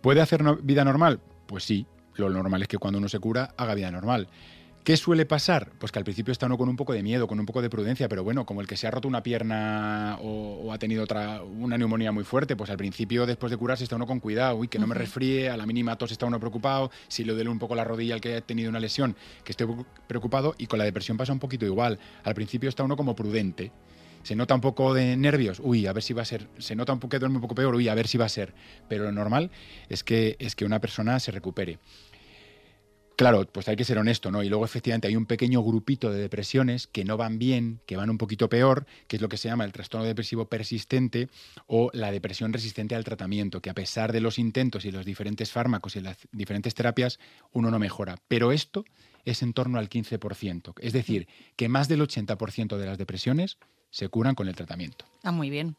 ¿Puede 0.00 0.22
hacer 0.22 0.42
no- 0.42 0.56
vida 0.56 0.82
normal? 0.82 1.20
Pues 1.46 1.64
sí, 1.64 1.86
lo 2.14 2.30
normal 2.30 2.62
es 2.62 2.68
que 2.68 2.78
cuando 2.78 2.98
uno 2.98 3.10
se 3.10 3.18
cura 3.18 3.52
haga 3.58 3.74
vida 3.74 3.90
normal. 3.90 4.28
¿Qué 4.86 4.96
suele 4.96 5.26
pasar? 5.26 5.72
Pues 5.80 5.90
que 5.90 5.98
al 5.98 6.04
principio 6.04 6.30
está 6.30 6.46
uno 6.46 6.56
con 6.56 6.68
un 6.68 6.76
poco 6.76 6.92
de 6.92 7.02
miedo, 7.02 7.26
con 7.26 7.40
un 7.40 7.44
poco 7.44 7.60
de 7.60 7.68
prudencia, 7.68 8.08
pero 8.08 8.22
bueno, 8.22 8.46
como 8.46 8.60
el 8.60 8.68
que 8.68 8.76
se 8.76 8.86
ha 8.86 8.90
roto 8.92 9.08
una 9.08 9.20
pierna 9.20 10.16
o, 10.22 10.60
o 10.62 10.72
ha 10.72 10.78
tenido 10.78 11.02
otra, 11.02 11.42
una 11.42 11.76
neumonía 11.76 12.12
muy 12.12 12.22
fuerte, 12.22 12.54
pues 12.54 12.70
al 12.70 12.76
principio, 12.76 13.26
después 13.26 13.50
de 13.50 13.56
curarse, 13.56 13.82
está 13.82 13.96
uno 13.96 14.06
con 14.06 14.20
cuidado, 14.20 14.54
uy, 14.54 14.68
que 14.68 14.78
no 14.78 14.86
me 14.86 14.94
resfríe, 14.94 15.50
a 15.50 15.56
la 15.56 15.66
mínima 15.66 15.98
tos 15.98 16.12
está 16.12 16.26
uno 16.26 16.38
preocupado, 16.38 16.92
si 17.08 17.24
le 17.24 17.32
duele 17.32 17.50
un 17.50 17.58
poco 17.58 17.74
la 17.74 17.82
rodilla 17.82 18.14
al 18.14 18.20
que 18.20 18.36
ha 18.36 18.40
tenido 18.42 18.70
una 18.70 18.78
lesión, 18.78 19.16
que 19.42 19.50
esté 19.50 19.66
preocupado, 20.06 20.54
y 20.56 20.68
con 20.68 20.78
la 20.78 20.84
depresión 20.84 21.16
pasa 21.16 21.32
un 21.32 21.40
poquito 21.40 21.66
igual. 21.66 21.98
Al 22.22 22.34
principio 22.36 22.68
está 22.68 22.84
uno 22.84 22.96
como 22.96 23.16
prudente. 23.16 23.72
Se 24.22 24.36
nota 24.36 24.54
un 24.54 24.60
poco 24.60 24.94
de 24.94 25.16
nervios, 25.16 25.60
uy, 25.64 25.88
a 25.88 25.92
ver 25.92 26.04
si 26.04 26.12
va 26.12 26.22
a 26.22 26.26
ser. 26.26 26.46
Se 26.58 26.76
nota 26.76 26.92
un 26.92 27.00
poco 27.00 27.10
que 27.10 27.18
duerme 27.18 27.38
un 27.38 27.42
poco 27.42 27.56
peor, 27.56 27.74
uy, 27.74 27.88
a 27.88 27.94
ver 27.96 28.06
si 28.06 28.18
va 28.18 28.26
a 28.26 28.28
ser. 28.28 28.54
Pero 28.88 29.02
lo 29.02 29.10
normal 29.10 29.50
es 29.88 30.04
que, 30.04 30.36
es 30.38 30.54
que 30.54 30.64
una 30.64 30.80
persona 30.80 31.18
se 31.18 31.32
recupere. 31.32 31.80
Claro, 33.16 33.46
pues 33.50 33.66
hay 33.68 33.76
que 33.76 33.84
ser 33.84 33.96
honesto, 33.96 34.30
¿no? 34.30 34.42
Y 34.42 34.50
luego 34.50 34.66
efectivamente 34.66 35.08
hay 35.08 35.16
un 35.16 35.24
pequeño 35.24 35.62
grupito 35.62 36.10
de 36.10 36.20
depresiones 36.20 36.86
que 36.86 37.02
no 37.02 37.16
van 37.16 37.38
bien, 37.38 37.80
que 37.86 37.96
van 37.96 38.10
un 38.10 38.18
poquito 38.18 38.50
peor, 38.50 38.84
que 39.08 39.16
es 39.16 39.22
lo 39.22 39.30
que 39.30 39.38
se 39.38 39.48
llama 39.48 39.64
el 39.64 39.72
trastorno 39.72 40.06
depresivo 40.06 40.50
persistente 40.50 41.30
o 41.66 41.90
la 41.94 42.12
depresión 42.12 42.52
resistente 42.52 42.94
al 42.94 43.04
tratamiento, 43.04 43.62
que 43.62 43.70
a 43.70 43.74
pesar 43.74 44.12
de 44.12 44.20
los 44.20 44.38
intentos 44.38 44.84
y 44.84 44.90
los 44.90 45.06
diferentes 45.06 45.50
fármacos 45.50 45.96
y 45.96 46.02
las 46.02 46.18
diferentes 46.30 46.74
terapias, 46.74 47.18
uno 47.52 47.70
no 47.70 47.78
mejora. 47.78 48.16
Pero 48.28 48.52
esto 48.52 48.84
es 49.24 49.42
en 49.42 49.54
torno 49.54 49.78
al 49.78 49.88
15%. 49.88 50.74
Es 50.78 50.92
decir, 50.92 51.26
que 51.56 51.70
más 51.70 51.88
del 51.88 52.02
80% 52.02 52.76
de 52.76 52.86
las 52.86 52.98
depresiones 52.98 53.56
se 53.88 54.10
curan 54.10 54.34
con 54.34 54.46
el 54.46 54.54
tratamiento. 54.54 55.06
Ah, 55.22 55.32
muy 55.32 55.48
bien. 55.48 55.74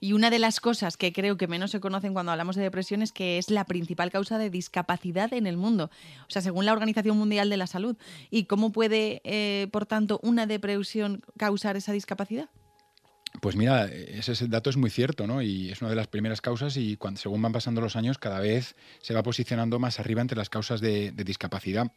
Y 0.00 0.12
una 0.12 0.30
de 0.30 0.38
las 0.38 0.60
cosas 0.60 0.96
que 0.96 1.12
creo 1.12 1.36
que 1.36 1.48
menos 1.48 1.72
se 1.72 1.80
conocen 1.80 2.12
cuando 2.12 2.30
hablamos 2.30 2.54
de 2.54 2.62
depresión 2.62 3.02
es 3.02 3.10
que 3.12 3.38
es 3.38 3.50
la 3.50 3.64
principal 3.64 4.10
causa 4.10 4.38
de 4.38 4.48
discapacidad 4.48 5.32
en 5.32 5.46
el 5.46 5.56
mundo. 5.56 5.90
O 6.28 6.30
sea, 6.30 6.40
según 6.40 6.66
la 6.66 6.72
Organización 6.72 7.16
Mundial 7.18 7.50
de 7.50 7.56
la 7.56 7.66
Salud. 7.66 7.96
¿Y 8.30 8.44
cómo 8.44 8.70
puede, 8.70 9.20
eh, 9.24 9.66
por 9.72 9.86
tanto, 9.86 10.20
una 10.22 10.46
depresión 10.46 11.22
causar 11.36 11.76
esa 11.76 11.92
discapacidad? 11.92 12.48
Pues 13.42 13.56
mira, 13.56 13.86
ese 13.86 14.32
es- 14.32 14.48
dato 14.48 14.70
es 14.70 14.76
muy 14.76 14.88
cierto, 14.90 15.26
¿no? 15.26 15.42
Y 15.42 15.70
es 15.70 15.80
una 15.82 15.90
de 15.90 15.96
las 15.96 16.06
primeras 16.06 16.40
causas 16.40 16.76
y 16.76 16.96
cuando, 16.96 17.20
según 17.20 17.42
van 17.42 17.52
pasando 17.52 17.80
los 17.80 17.94
años, 17.96 18.18
cada 18.18 18.40
vez 18.40 18.74
se 19.02 19.14
va 19.14 19.22
posicionando 19.22 19.78
más 19.78 20.00
arriba 20.00 20.22
entre 20.22 20.38
las 20.38 20.48
causas 20.48 20.80
de, 20.80 21.12
de 21.12 21.24
discapacidad. 21.24 21.92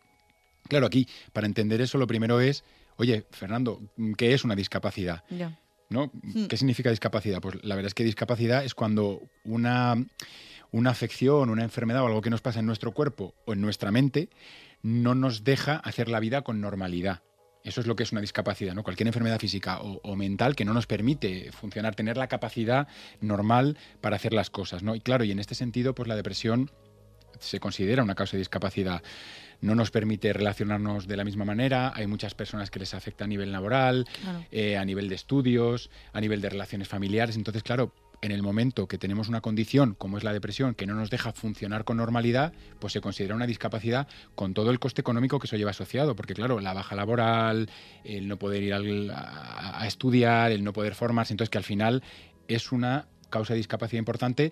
Claro, 0.68 0.88
aquí, 0.88 1.08
para 1.34 1.48
entender 1.48 1.82
eso, 1.82 1.98
lo 1.98 2.06
primero 2.08 2.42
es, 2.42 2.64
oye, 2.98 3.26
Fernando, 3.32 3.82
¿qué 4.18 4.34
es 4.34 4.44
una 4.44 4.56
discapacidad? 4.56 5.24
Ya. 5.30 5.58
¿No? 5.91 6.12
Hmm. 6.23 6.45
¿Qué 6.45 6.58
significa 6.58 6.89
discapacidad? 6.89 7.41
Pues 7.41 7.63
la 7.63 7.75
verdad 7.75 7.88
es 7.88 7.93
que 7.93 8.04
discapacidad 8.04 8.63
es 8.65 8.73
cuando 8.73 9.21
una, 9.43 9.95
una 10.71 10.89
afección, 10.89 11.49
una 11.49 11.63
enfermedad 11.63 12.04
o 12.04 12.08
algo 12.08 12.21
que 12.21 12.30
nos 12.30 12.41
pasa 12.41 12.60
en 12.60 12.65
nuestro 12.65 12.93
cuerpo 12.93 13.36
o 13.45 13.54
en 13.54 13.62
nuestra 13.62 13.91
mente 13.91 14.30
no 14.82 15.13
nos 15.13 15.43
deja 15.43 15.75
hacer 15.75 16.10
la 16.10 16.19
vida 16.19 16.41
con 16.41 16.62
normalidad. 16.62 17.21
Eso 17.63 17.80
es 17.80 17.86
lo 17.86 17.95
que 17.95 18.01
es 18.01 18.12
una 18.12 18.21
discapacidad, 18.21 18.73
¿no? 18.73 18.82
Cualquier 18.82 19.06
enfermedad 19.06 19.38
física 19.38 19.80
o, 19.82 19.99
o 20.01 20.15
mental 20.15 20.56
que 20.56 20.65
no 20.65 20.73
nos 20.73 20.88
permite 20.88 21.51
funcionar, 21.51 21.93
tener 21.93 22.17
la 22.17 22.27
capacidad 22.27 22.88
normal 23.19 23.77
para 23.99 24.15
hacer 24.15 24.34
las 24.34 24.49
cosas, 24.49 24.82
¿no? 24.82 24.95
Y 24.95 25.01
claro, 25.01 25.25
y 25.25 25.32
en 25.32 25.38
este 25.38 25.54
sentido, 25.54 25.93
pues 25.93 26.08
la 26.08 26.15
depresión 26.15 26.71
se 27.39 27.60
considera 27.60 28.04
una 28.04 28.15
causa 28.15 28.34
de 28.34 28.39
discapacidad. 28.39 29.02
No 29.62 29.76
nos 29.76 29.91
permite 29.91 30.34
relacionarnos 30.34 31.08
de 31.08 31.17
la 31.17 31.24
misma 31.24 31.46
manera. 31.46 31.94
Hay 31.96 32.08
muchas 32.08 32.34
personas 32.34 32.72
que 32.72 32.80
les 32.80 32.94
afecta 32.94 33.26
a 33.26 33.28
nivel 33.28 33.52
laboral, 33.52 34.08
Claro. 34.24 34.44
eh, 34.52 34.78
a 34.78 34.86
nivel 34.86 35.08
de 35.10 35.15
estudios, 35.15 35.89
a 36.13 36.22
nivel 36.22 36.41
de 36.41 36.50
relaciones 36.50 36.88
familiares. 36.88 37.36
Entonces, 37.36 37.62
claro, 37.62 37.94
en 38.24 38.32
el 38.32 38.44
momento 38.44 38.88
que 38.88 38.98
tenemos 39.00 39.30
una 39.30 39.41
condición 39.41 39.96
como 39.96 40.17
es 40.17 40.24
la 40.24 40.32
depresión 40.34 40.76
que 40.76 40.86
no 40.86 40.94
nos 40.96 41.10
deja 41.10 41.32
funcionar 41.32 41.84
con 41.86 41.98
normalidad, 41.98 42.54
pues 42.80 42.94
se 42.94 43.02
considera 43.02 43.34
una 43.36 43.48
discapacidad 43.48 44.08
con 44.36 44.54
todo 44.54 44.70
el 44.72 44.80
coste 44.80 45.02
económico 45.02 45.39
que 45.39 45.46
eso 45.48 45.58
lleva 45.58 45.72
asociado. 45.72 46.15
Porque, 46.15 46.34
claro, 46.34 46.60
la 46.60 46.74
baja 46.74 46.96
laboral, 46.96 47.70
el 48.04 48.28
no 48.28 48.38
poder 48.38 48.63
ir 48.63 48.74
al- 48.74 49.12
a, 49.12 49.82
a 49.82 49.88
estudiar, 49.88 50.52
el 50.52 50.63
no 50.63 50.74
poder 50.74 50.96
formarse, 50.96 51.34
entonces 51.34 51.50
que 51.52 51.58
al 51.60 51.63
final 51.63 52.04
es 52.48 52.72
una 52.72 53.08
causa 53.30 53.54
de 53.54 53.58
discapacidad 53.58 53.98
importante 54.00 54.52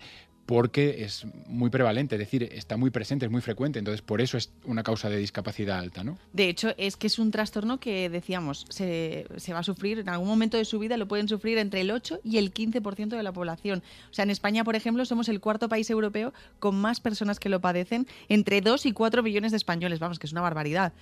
porque 0.50 1.04
es 1.04 1.28
muy 1.46 1.70
prevalente, 1.70 2.16
es 2.16 2.20
decir, 2.20 2.42
está 2.42 2.76
muy 2.76 2.90
presente, 2.90 3.24
es 3.24 3.32
muy 3.32 3.42
frecuente, 3.42 3.78
entonces 3.78 4.02
por 4.02 4.20
eso 4.20 4.36
es 4.36 4.52
una 4.66 4.82
causa 4.82 5.08
de 5.08 5.18
discapacidad 5.18 5.78
alta, 5.78 6.04
¿no? 6.04 6.18
De 6.34 6.50
hecho, 6.50 6.74
es 6.80 6.98
que 6.98 7.06
es 7.06 7.20
un 7.20 7.30
trastorno 7.30 7.80
que, 7.80 8.10
decíamos, 8.10 8.66
se, 8.68 9.28
se 9.38 9.54
va 9.54 9.60
a 9.60 9.64
sufrir 9.64 10.00
en 10.00 10.10
algún 10.10 10.28
momento 10.28 10.58
de 10.58 10.66
su 10.66 10.80
vida, 10.80 10.98
lo 10.98 11.08
pueden 11.08 11.28
sufrir 11.28 11.60
entre 11.60 11.82
el 11.82 11.92
8 11.92 12.22
y 12.24 12.40
el 12.40 12.52
15% 12.52 13.10
de 13.10 13.22
la 13.22 13.32
población. 13.32 13.84
O 14.10 14.14
sea, 14.16 14.24
en 14.24 14.32
España, 14.32 14.64
por 14.64 14.76
ejemplo, 14.76 15.06
somos 15.06 15.30
el 15.30 15.40
cuarto 15.40 15.70
país 15.70 15.88
europeo 15.92 16.34
con 16.58 16.82
más 16.82 17.00
personas 17.00 17.40
que 17.40 17.50
lo 17.50 17.62
padecen, 17.62 18.08
entre 18.28 18.62
2 18.62 18.88
y 18.88 18.92
4 18.92 19.22
millones 19.22 19.52
de 19.52 19.58
españoles, 19.58 20.00
vamos, 20.00 20.18
que 20.18 20.26
es 20.26 20.32
una 20.32 20.42
barbaridad. 20.42 20.94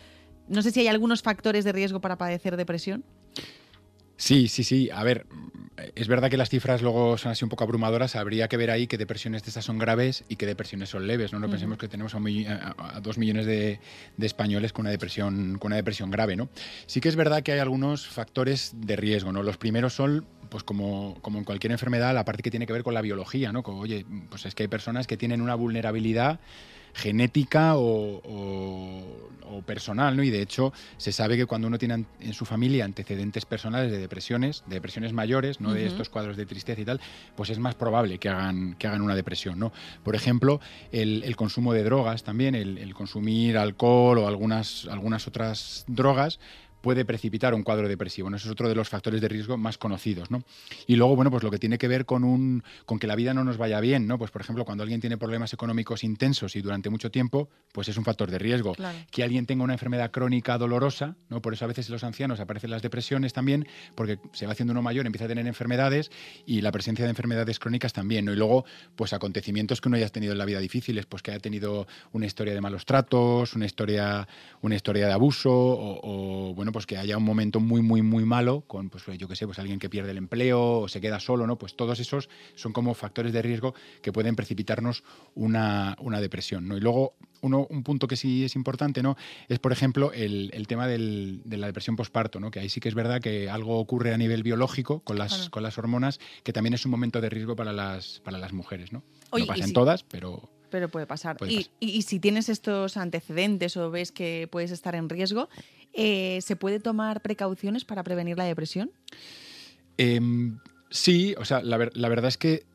No 0.50 0.62
sé 0.62 0.72
si 0.72 0.82
hay 0.82 0.88
algunos 0.88 1.22
factores 1.22 1.64
de 1.64 1.72
riesgo 1.72 2.02
para 2.02 2.18
padecer 2.18 2.58
depresión. 2.58 3.06
Sí, 4.18 4.48
sí, 4.48 4.64
sí. 4.64 4.90
A 4.92 5.04
ver, 5.04 5.28
es 5.96 6.08
verdad 6.08 6.30
que 6.30 6.38
las 6.38 6.50
cifras 6.50 6.82
luego 6.82 7.18
son 7.18 7.32
así 7.32 7.46
un 7.46 7.50
poco 7.50 7.64
abrumadoras. 7.64 8.16
Habría 8.16 8.48
que 8.48 8.58
ver 8.58 8.72
ahí 8.72 8.88
que 8.88 8.98
depresiones 8.98 9.44
de 9.44 9.50
estas 9.50 9.66
son 9.66 9.78
graves 9.78 10.24
y 10.28 10.36
que 10.36 10.48
depresiones 10.48 10.90
son 10.90 11.06
leves. 11.06 11.32
No, 11.32 11.40
no 11.40 11.50
pensemos 11.50 11.78
que 11.78 11.88
tenemos 11.88 12.16
a, 12.16 13.00
dos 13.00 13.18
millones 13.20 13.46
de, 13.46 13.80
españoles 14.20 14.74
con 14.74 14.84
una 14.84 14.92
depresión, 14.92 15.60
con 15.60 15.70
una 15.70 15.76
depresión 15.76 16.10
grave, 16.10 16.36
¿no? 16.36 16.50
Sí 16.88 17.00
que 17.00 17.10
es 17.10 17.16
verdad 17.16 17.44
que 17.44 17.52
hay 17.52 17.60
algunos 17.60 18.08
factores 18.08 18.74
de 18.76 18.96
riesgo, 18.96 19.32
¿no? 19.32 19.44
Los 19.44 19.58
primeros 19.58 19.94
son 19.94 20.26
pues 20.50 20.64
como, 20.64 21.18
como 21.22 21.38
en 21.38 21.44
cualquier 21.44 21.72
enfermedad, 21.72 22.14
la 22.14 22.26
parte 22.26 22.42
que 22.42 22.50
tiene 22.50 22.66
que 22.66 22.74
ver 22.74 22.84
con 22.84 22.94
la 22.94 23.02
biología, 23.02 23.52
¿no? 23.52 23.60
oye, 23.60 24.06
pues 24.30 24.46
es 24.46 24.56
que 24.56 24.64
hay 24.64 24.70
personas 24.70 25.06
que 25.06 25.18
tienen 25.18 25.42
una 25.42 25.56
vulnerabilidad 25.56 26.40
genética 26.98 27.74
o, 27.76 29.24
personal, 29.66 30.16
¿no? 30.16 30.24
Y 30.24 30.30
de 30.30 30.42
hecho 30.42 30.72
se 30.98 31.12
sabe 31.12 31.36
que 31.36 31.46
cuando 31.46 31.68
uno 31.68 31.80
tiene 31.80 32.06
en 32.20 32.34
su 32.34 32.46
familia 32.46 32.86
antecedentes 32.86 33.46
personales 33.46 33.92
de 33.92 33.98
depresiones, 33.98 34.64
de 34.68 34.76
depresiones 34.76 35.14
mayores, 35.14 35.60
no 35.60 35.74
de 35.74 35.88
estos 35.88 36.10
cuadros 36.10 36.38
de 36.38 36.46
tristeza 36.46 36.80
y 36.82 36.86
tal, 36.86 37.02
pues 37.36 37.50
es 37.50 37.58
más 37.58 37.74
probable 37.74 38.20
que 38.20 38.30
hagan, 38.30 38.76
que 38.76 38.88
hagan 38.88 39.02
una 39.02 39.16
depresión, 39.16 39.58
¿no? 39.58 39.74
Por 40.04 40.16
ejemplo, 40.16 40.62
el, 40.92 41.36
consumo 41.36 41.74
de 41.74 41.84
drogas 41.84 42.24
también, 42.24 42.54
el, 42.56 42.78
el, 42.78 42.94
consumir 42.94 43.58
alcohol 43.58 44.20
o 44.20 44.28
algunas, 44.28 44.88
algunas 44.90 45.28
otras 45.28 45.86
drogas, 45.88 46.40
puede 46.88 47.04
precipitar 47.04 47.54
un 47.54 47.64
cuadro 47.64 47.90
depresivo. 47.90 48.30
¿no? 48.30 48.38
Eso 48.38 48.48
es 48.48 48.52
otro 48.54 48.70
de 48.70 48.74
los 48.74 48.88
factores 48.88 49.20
de 49.20 49.28
riesgo 49.28 49.58
más 49.58 49.78
conocidos. 49.78 50.32
¿no? 50.32 50.42
Y 50.86 50.96
luego, 50.96 51.18
bueno, 51.18 51.30
pues 51.30 51.44
lo 51.44 51.52
que 51.52 51.58
tiene 51.58 51.78
que 51.78 51.90
ver 51.90 52.06
con, 52.06 52.24
un, 52.24 52.64
con 52.86 52.98
que 52.98 53.08
la 53.08 53.16
vida 53.18 53.34
no 53.34 53.44
nos 53.44 53.58
vaya 53.58 53.82
bien, 53.82 54.08
¿no? 54.08 54.18
Pues, 54.18 54.32
por 54.32 54.42
ejemplo, 54.42 54.64
cuando 54.64 54.84
alguien 54.84 55.02
tiene 55.02 55.18
problemas 55.18 55.52
económicos 55.52 56.06
intensos 56.06 56.56
y 56.56 56.62
durante 56.62 56.90
mucho 56.90 57.12
tiempo, 57.12 57.50
pues 57.74 57.90
es 57.90 57.98
un 57.98 58.06
factor 58.06 58.32
de 58.32 58.40
riesgo. 58.40 58.74
Que 59.12 59.22
alguien 59.22 59.46
tenga 59.46 59.66
una 59.66 59.74
enfermedad 59.74 60.12
crónica 60.12 60.58
dolorosa, 60.58 61.18
¿no? 61.28 61.42
Por 61.42 61.54
eso 61.54 61.66
a 61.66 61.68
veces 61.68 61.90
en 61.90 61.92
los 61.92 62.06
ancianos 62.06 62.40
aparecen 62.40 62.72
las 62.72 62.82
depresiones 62.82 63.34
también, 63.34 63.68
porque 63.94 64.20
se 64.32 64.46
va 64.46 64.54
haciendo 64.54 64.72
uno 64.72 64.82
mayor, 64.82 65.06
empieza 65.08 65.26
a 65.26 65.28
tener 65.28 65.46
enfermedades 65.46 66.10
y 66.46 66.62
la 66.62 66.72
presencia 66.72 67.04
de 67.04 67.10
enfermedades 67.10 67.60
crónicas 67.60 67.92
también, 67.92 68.24
¿no? 68.24 68.32
Y 68.32 68.38
luego, 68.38 68.64
pues 68.96 69.12
acontecimientos 69.12 69.82
que 69.82 69.90
uno 69.90 69.98
haya 69.98 70.08
tenido 70.08 70.32
en 70.32 70.38
la 70.38 70.46
vida 70.46 70.60
difíciles, 70.60 71.06
pues 71.06 71.22
que 71.22 71.32
haya 71.32 71.42
tenido 71.42 71.86
una 72.14 72.28
historia 72.28 72.54
de 72.54 72.62
malos 72.62 72.86
tratos, 72.86 73.56
una 73.56 73.66
historia, 73.66 74.26
una 74.62 74.76
historia 74.76 75.08
de 75.08 75.12
abuso 75.12 75.52
o, 75.52 76.00
o 76.50 76.54
bueno, 76.54 76.72
pues 76.78 76.86
que 76.86 76.96
haya 76.96 77.18
un 77.18 77.24
momento 77.24 77.60
muy, 77.60 77.82
muy, 77.82 78.04
muy 78.04 78.24
malo 78.24 78.62
con, 78.68 78.92
pues 78.92 79.04
yo 79.18 79.28
qué 79.28 79.36
sé, 79.36 79.48
pues 79.48 79.58
alguien 79.58 79.80
que 79.80 79.90
pierde 79.90 80.12
el 80.12 80.18
empleo 80.18 80.82
o 80.82 80.88
se 80.88 81.02
queda 81.02 81.20
solo, 81.20 81.48
¿no? 81.48 81.58
Pues 81.58 81.76
todos 81.76 82.00
esos 82.00 82.30
son 82.54 82.72
como 82.72 82.94
factores 82.94 83.34
de 83.34 83.42
riesgo 83.42 83.74
que 84.04 84.14
pueden 84.14 84.36
precipitarnos 84.36 85.04
una, 85.34 85.96
depresión, 86.22 86.68
¿no? 86.68 86.78
Y 86.78 86.80
luego 86.80 87.16
uno, 87.42 87.66
un 87.72 87.82
punto 87.82 88.08
que 88.08 88.16
sí 88.16 88.44
es 88.46 88.56
importante, 88.56 89.02
¿no? 89.02 89.18
Es, 89.50 89.58
por 89.58 89.72
ejemplo, 89.72 90.12
el, 90.14 90.52
tema 90.68 90.86
de 90.86 91.40
la 91.58 91.66
depresión 91.66 91.96
posparto, 91.96 92.40
¿no? 92.40 92.52
Que 92.52 92.60
ahí 92.60 92.70
sí 92.70 92.80
que 92.80 92.90
es 92.90 92.96
verdad 92.96 93.22
que 93.22 93.50
algo 93.50 93.80
ocurre 93.80 94.14
a 94.14 94.18
nivel 94.20 94.44
biológico 94.44 95.00
con 95.00 95.18
las, 95.18 95.50
con 95.50 95.64
las 95.64 95.80
hormonas, 95.80 96.20
que 96.44 96.54
también 96.54 96.76
es 96.76 96.86
un 96.86 96.92
momento 96.92 97.22
de 97.22 97.32
riesgo 97.32 97.56
para 97.56 97.74
las, 97.74 98.20
para 98.24 98.38
las 98.38 98.54
mujeres, 98.54 98.94
¿no? 98.94 99.02
no 99.36 99.46
pasa 99.48 99.64
en 99.64 99.74
todas, 99.74 100.04
pero... 100.04 100.48
Pero 100.70 100.90
puede 100.90 101.08
pasar. 101.08 101.38
y, 101.80 102.02
si 102.02 102.20
tienes 102.20 102.50
estos 102.50 102.98
antecedentes 102.98 103.78
o 103.78 103.90
ves 103.90 104.12
que 104.12 104.50
puedes 104.52 104.72
estar 104.72 104.96
en 104.96 105.08
riesgo, 105.08 105.48
eh, 105.98 106.40
¿se 106.42 106.56
puede 106.56 106.80
tomar 106.80 107.22
precauciones 107.22 107.84
para 107.84 108.04
prevenir 108.04 108.38
la 108.38 108.44
depresión? 108.46 108.92
Em, 109.98 110.60
sí, 110.92 111.34
o 111.40 111.44
sea, 111.44 111.62
la, 111.64 111.78
verdad 111.78 112.28
es 112.28 112.38
que 112.38 112.66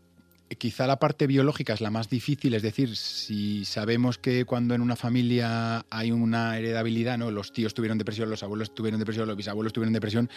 quizá 0.58 0.88
la 0.88 0.98
parte 0.98 1.28
biológica 1.28 1.72
es 1.72 1.80
la 1.80 1.90
más 1.90 2.10
difícil, 2.10 2.52
es 2.52 2.62
decir, 2.62 2.96
si 2.96 3.64
sabemos 3.64 4.18
que 4.18 4.44
cuando 4.44 4.74
en 4.74 4.80
una 4.80 4.96
familia 4.96 5.86
hay 5.88 6.10
una 6.10 6.58
heredabilidad, 6.58 7.16
¿no? 7.16 7.30
Los 7.30 7.52
tíos 7.52 7.74
tuvieron 7.74 7.96
depresión, 7.96 8.28
los 8.28 8.42
abuelos 8.42 8.74
tuvieron 8.74 8.98
depresión, 8.98 9.28
los 9.28 9.36
bisabuelos 9.36 9.72
tuvieron 9.72 9.92
depresión, 9.92 10.28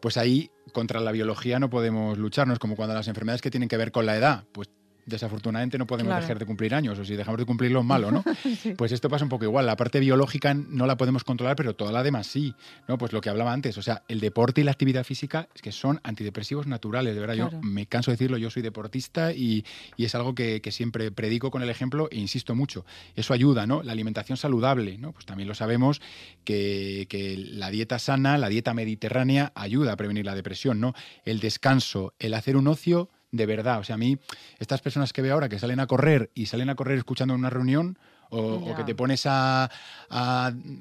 pues 0.00 0.16
ahí 0.16 0.50
contra 0.72 1.00
la 1.00 1.10
biología 1.10 1.58
no 1.58 1.68
podemos 1.68 2.16
lucharnos, 2.18 2.60
como 2.60 2.76
cuando 2.76 2.94
las 2.94 3.08
enfermedades 3.08 3.42
que 3.42 3.50
tienen 3.50 3.68
que 3.68 3.76
ver 3.76 3.90
con 3.90 4.06
la 4.06 4.16
edad, 4.16 4.44
pues 4.52 4.70
desafortunadamente 5.08 5.78
no 5.78 5.86
podemos 5.86 6.14
dejar 6.20 6.38
de 6.38 6.46
cumplir 6.46 6.74
años, 6.74 6.98
o 6.98 7.04
si 7.04 7.16
dejamos 7.16 7.38
de 7.38 7.46
cumplirlo 7.46 7.80
es 7.80 7.86
malo, 7.86 8.10
¿no? 8.10 8.24
Pues 8.76 8.92
esto 8.92 9.08
pasa 9.08 9.24
un 9.24 9.30
poco 9.30 9.44
igual, 9.44 9.66
la 9.66 9.76
parte 9.76 10.00
biológica 10.00 10.54
no 10.54 10.86
la 10.86 10.96
podemos 10.96 11.24
controlar, 11.24 11.56
pero 11.56 11.74
toda 11.74 11.92
la 11.92 12.02
demás 12.02 12.26
sí, 12.26 12.54
¿no? 12.86 12.98
Pues 12.98 13.12
lo 13.12 13.20
que 13.20 13.30
hablaba 13.30 13.52
antes, 13.52 13.78
o 13.78 13.82
sea, 13.82 14.02
el 14.08 14.20
deporte 14.20 14.60
y 14.60 14.64
la 14.64 14.72
actividad 14.72 15.04
física 15.04 15.48
es 15.54 15.62
que 15.62 15.72
son 15.72 16.00
antidepresivos 16.04 16.66
naturales, 16.66 17.14
de 17.14 17.20
verdad, 17.20 17.34
yo 17.34 17.50
me 17.62 17.86
canso 17.86 18.10
de 18.10 18.16
decirlo, 18.16 18.36
yo 18.36 18.50
soy 18.50 18.62
deportista 18.62 19.32
y, 19.32 19.64
es 19.96 20.14
algo 20.14 20.34
que, 20.34 20.62
siempre 20.68 21.10
predico 21.10 21.50
con 21.50 21.62
el 21.62 21.70
ejemplo 21.70 22.08
e 22.10 22.18
insisto 22.18 22.54
mucho, 22.54 22.84
eso 23.16 23.32
ayuda, 23.32 23.66
¿no? 23.66 23.82
La 23.82 23.92
alimentación 23.92 24.36
saludable, 24.36 24.98
¿no? 24.98 25.12
Pues 25.12 25.24
también 25.24 25.48
lo 25.48 25.54
sabemos 25.54 26.00
que, 26.44 27.06
que 27.08 27.36
la 27.38 27.70
dieta 27.70 27.98
sana, 27.98 28.36
la 28.36 28.48
dieta 28.48 28.74
mediterránea 28.74 29.50
ayuda 29.54 29.92
a 29.92 29.96
prevenir 29.96 30.26
la 30.26 30.34
depresión, 30.34 30.78
¿no? 30.78 30.94
El 31.24 31.40
descanso, 31.40 32.12
el 32.18 32.34
hacer 32.34 32.56
un 32.56 32.68
ocio 32.68 33.10
de 33.30 33.46
verdad. 33.46 33.80
O 33.80 33.84
sea, 33.84 33.94
a 33.94 33.98
mí, 33.98 34.18
estas 34.58 34.80
personas 34.80 35.12
que 35.12 35.22
veo 35.22 35.34
ahora 35.34 35.48
que 35.48 35.58
salen 35.58 35.80
a 35.80 35.86
correr 35.86 36.30
y 36.34 36.46
salen 36.46 36.70
a 36.70 36.74
correr 36.74 36.98
escuchando 36.98 37.34
en 37.34 37.40
una 37.40 37.50
reunión, 37.50 37.98
o, 38.30 38.74
que 38.76 38.84
te 38.84 38.94
pones 38.94 39.24
a, 39.24 39.70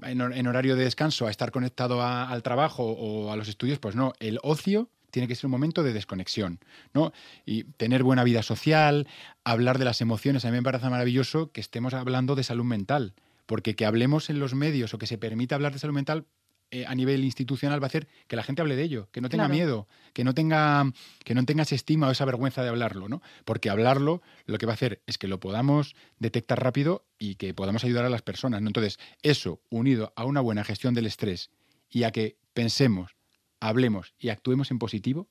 en, 0.04 0.48
horario 0.48 0.76
de 0.76 0.84
descanso 0.84 1.28
a 1.28 1.32
estar 1.32 1.52
conectado 1.52 2.04
al 2.04 2.44
trabajo 2.44 2.84
o 2.84 3.32
a 3.32 3.36
los 3.38 3.48
estudios, 3.48 3.80
pues 3.80 3.96
no, 3.96 4.14
el 4.20 4.40
ocio 4.44 4.90
tiene 5.12 5.28
que 5.28 5.36
ser 5.36 5.46
un 5.46 5.52
momento 5.52 5.84
de 5.84 5.94
desconexión, 5.94 6.60
¿no? 6.94 7.14
Y 7.46 7.64
tener 7.64 8.04
buena 8.04 8.24
vida 8.24 8.44
social, 8.44 9.08
hablar 9.44 9.80
de 9.80 9.86
las 9.86 10.02
emociones. 10.02 10.44
A 10.44 10.50
mí 10.50 10.58
me 10.58 10.64
parece 10.64 10.90
maravilloso 10.90 11.52
que 11.52 11.62
estemos 11.62 11.94
hablando 11.94 12.36
de 12.36 12.44
salud 12.44 12.66
mental, 12.66 13.14
porque 13.46 13.76
que 13.76 13.86
hablemos 13.86 14.30
en 14.30 14.40
los 14.40 14.54
medios 14.54 14.94
o 14.94 14.98
que 14.98 15.08
se 15.08 15.18
permita 15.18 15.56
hablar 15.56 15.72
de 15.72 15.80
salud 15.80 15.96
mental 15.96 16.26
eh, 16.72 16.86
a 16.86 16.96
nivel 16.96 17.24
institucional 17.24 17.82
va 17.82 17.86
a 17.86 17.88
hacer 17.88 18.08
que 18.28 18.36
la 18.36 18.44
gente 18.44 18.62
hable 18.62 18.76
de 18.76 18.84
ello, 18.84 19.10
que 19.12 19.22
no 19.22 19.30
tenga 19.30 19.48
miedo, 19.48 19.88
que 20.14 20.24
no 20.24 20.34
tenga, 20.34 20.92
que 21.24 21.34
no 21.34 21.46
tenga 21.46 21.64
esa 21.64 21.76
estima 21.76 22.08
o 22.08 22.12
esa 22.12 22.26
vergüenza 22.26 22.64
de 22.64 22.70
hablarlo, 22.70 23.08
¿no? 23.08 23.22
Porque 23.46 23.70
hablarlo 23.70 24.22
lo 24.46 24.58
que 24.58 24.66
va 24.66 24.74
a 24.74 24.76
hacer 24.76 25.02
es 25.08 25.18
que 25.18 25.28
lo 25.28 25.40
podamos 25.40 25.96
detectar 26.20 26.62
rápido 26.62 27.06
y 27.18 27.36
que 27.36 27.54
podamos 27.54 27.84
ayudar 27.84 28.06
a 28.06 28.10
las 28.10 28.22
personas, 28.22 28.62
¿no? 28.62 28.68
Entonces, 28.68 29.00
eso 29.22 29.62
unido 29.70 30.14
a 30.16 30.26
una 30.26 30.42
buena 30.42 30.64
gestión 30.64 30.94
del 30.94 31.06
estrés 31.06 31.52
y 31.90 32.04
a 32.04 32.12
que 32.12 32.38
pensemos, 32.54 33.16
hablemos 33.60 34.14
y 34.20 34.30
actuemos 34.30 34.72
en 34.72 34.80
positivo, 34.80 35.30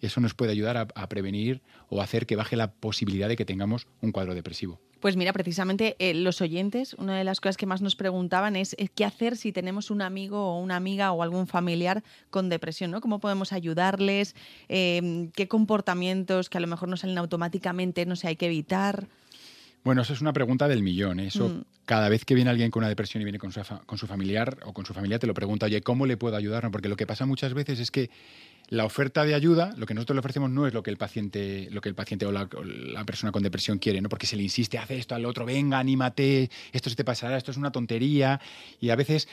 eso 0.00 0.20
nos 0.20 0.34
puede 0.34 0.52
ayudar 0.52 0.76
a, 0.76 1.08
prevenir 1.08 1.62
o 1.88 2.00
hacer 2.00 2.26
que 2.26 2.36
baje 2.36 2.56
la 2.56 2.72
posibilidad 2.72 3.28
de 3.28 3.36
que 3.36 3.44
tengamos 3.44 3.86
un 4.00 4.12
cuadro 4.12 4.34
depresivo. 4.34 4.80
Pues 5.00 5.16
mira, 5.16 5.32
precisamente 5.32 5.96
eh, 5.98 6.12
los 6.12 6.42
oyentes, 6.42 6.94
una 6.94 7.16
de 7.16 7.24
las 7.24 7.40
cosas 7.40 7.56
que 7.56 7.64
más 7.64 7.80
nos 7.80 7.96
preguntaban 7.96 8.54
es, 8.54 8.74
eh, 8.78 8.88
qué 8.94 9.06
hacer 9.06 9.36
si 9.36 9.50
tenemos 9.50 9.90
un 9.90 10.02
amigo 10.02 10.54
o 10.54 10.60
una 10.60 10.76
amiga 10.76 11.12
o 11.12 11.22
algún 11.22 11.46
familiar 11.46 12.02
con 12.28 12.50
depresión, 12.50 12.90
¿no? 12.90 13.00
¿Cómo 13.00 13.18
podemos 13.18 13.54
ayudarles? 13.54 14.36
Em, 14.68 15.30
¿Qué 15.30 15.48
comportamientos 15.48 16.50
que 16.50 16.58
a 16.58 16.60
lo 16.60 16.66
mejor 16.66 16.90
no 16.90 16.98
salen 16.98 17.16
automáticamente, 17.16 18.04
no 18.04 18.14
sé, 18.14 18.28
hay 18.28 18.36
que 18.36 18.46
evitar? 18.46 19.08
Bueno, 19.82 20.02
eso 20.02 20.12
es 20.12 20.20
una 20.20 20.34
pregunta 20.34 20.68
del 20.68 20.82
millón. 20.82 21.20
¿eh? 21.20 21.28
Eso, 21.28 21.48
mm. 21.48 21.64
cada 21.86 22.10
vez 22.10 22.26
que 22.26 22.34
viene 22.34 22.50
alguien 22.50 22.70
con 22.70 22.82
una 22.82 22.88
depresión 22.88 23.22
y 23.22 23.24
viene 23.24 23.38
con 23.38 23.52
su, 23.52 23.60
con 23.86 23.96
su 23.96 24.06
familiar 24.06 24.58
o 24.66 24.74
con 24.74 24.84
su 24.84 24.92
familia, 24.92 25.18
te 25.18 25.26
lo 25.26 25.32
pregunta, 25.32 25.66
oye, 25.66 25.80
¿cómo 25.80 26.04
le 26.04 26.18
puedo 26.18 26.36
ayudar? 26.36 26.70
Porque 26.70 26.88
lo 26.88 26.96
que 26.96 27.06
pasa 27.06 27.24
muchas 27.24 27.54
veces 27.54 27.80
es 27.80 27.90
que 27.90 28.10
la 28.70 28.84
oferta 28.84 29.24
de 29.24 29.34
ayuda, 29.34 29.74
lo 29.76 29.84
que 29.84 29.94
nosotros 29.94 30.14
le 30.14 30.20
ofrecemos 30.20 30.48
no 30.48 30.66
es 30.66 30.72
lo 30.72 30.84
que 30.84 30.90
el 30.90 30.96
paciente, 30.96 31.68
lo 31.72 31.80
que 31.80 31.88
el 31.88 31.96
paciente 31.96 32.24
o 32.24 32.32
la, 32.32 32.48
persona 33.04 33.32
con 33.32 33.42
depresión 33.42 33.78
quiere, 33.78 34.00
¿no? 34.00 34.08
Porque 34.08 34.28
se 34.28 34.36
le 34.36 34.44
insiste, 34.44 34.78
haz 34.78 34.92
esto 34.92 35.16
al 35.16 35.26
otro, 35.26 35.44
venga, 35.44 35.80
anímate, 35.80 36.48
esto 36.72 36.88
se 36.88 36.94
te 36.94 37.04
pasará, 37.04 37.36
esto 37.36 37.50
es 37.50 37.56
una 37.56 37.72
tontería. 37.72 38.40
Y 38.78 38.90
a 38.90 38.96
veces 38.96 39.28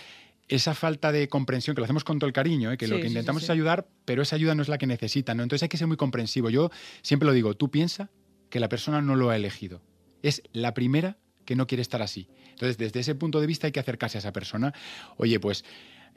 esa 0.47 0.73
falta 0.73 1.11
de 1.11 1.29
comprensión, 1.29 1.75
que 1.75 1.81
lo 1.81 1.85
hacemos 1.85 2.03
con 2.03 2.17
todo 2.17 2.27
el 2.27 2.33
cariño, 2.33 2.71
¿eh? 2.71 2.77
que 2.77 2.87
lo 2.87 2.99
que 2.99 3.07
intentamos 3.07 3.43
es 3.43 3.51
ayudar, 3.51 3.87
pero 4.05 4.23
esa 4.23 4.35
ayuda 4.35 4.55
no 4.55 4.63
es 4.63 4.69
la 4.69 4.79
que 4.79 4.87
necesita, 4.87 5.35
¿no? 5.35 5.43
Entonces 5.43 5.61
hay 5.63 5.69
que 5.69 5.77
ser 5.77 5.87
muy 5.87 5.97
comprensivo. 5.97 6.49
Yo 6.49 6.71
siempre 7.03 7.27
lo 7.27 7.33
digo, 7.33 7.53
tú 7.55 7.69
piensa 7.69 8.09
que 8.49 8.59
la 8.59 8.69
persona 8.69 9.01
no 9.01 9.15
lo 9.15 9.29
ha 9.29 9.35
elegido. 9.35 9.83
Es 10.23 10.41
la 10.51 10.73
primera 10.73 11.17
que 11.45 11.55
no 11.55 11.67
quiere 11.67 11.83
estar 11.83 12.01
así. 12.01 12.27
Entonces, 12.49 12.79
desde 12.79 13.01
ese 13.01 13.13
punto 13.13 13.39
de 13.39 13.45
vista 13.45 13.67
hay 13.67 13.71
que 13.71 13.79
acercarse 13.79 14.17
a 14.17 14.19
esa 14.19 14.33
persona. 14.33 14.73
Oye, 15.17 15.39
pues 15.39 15.63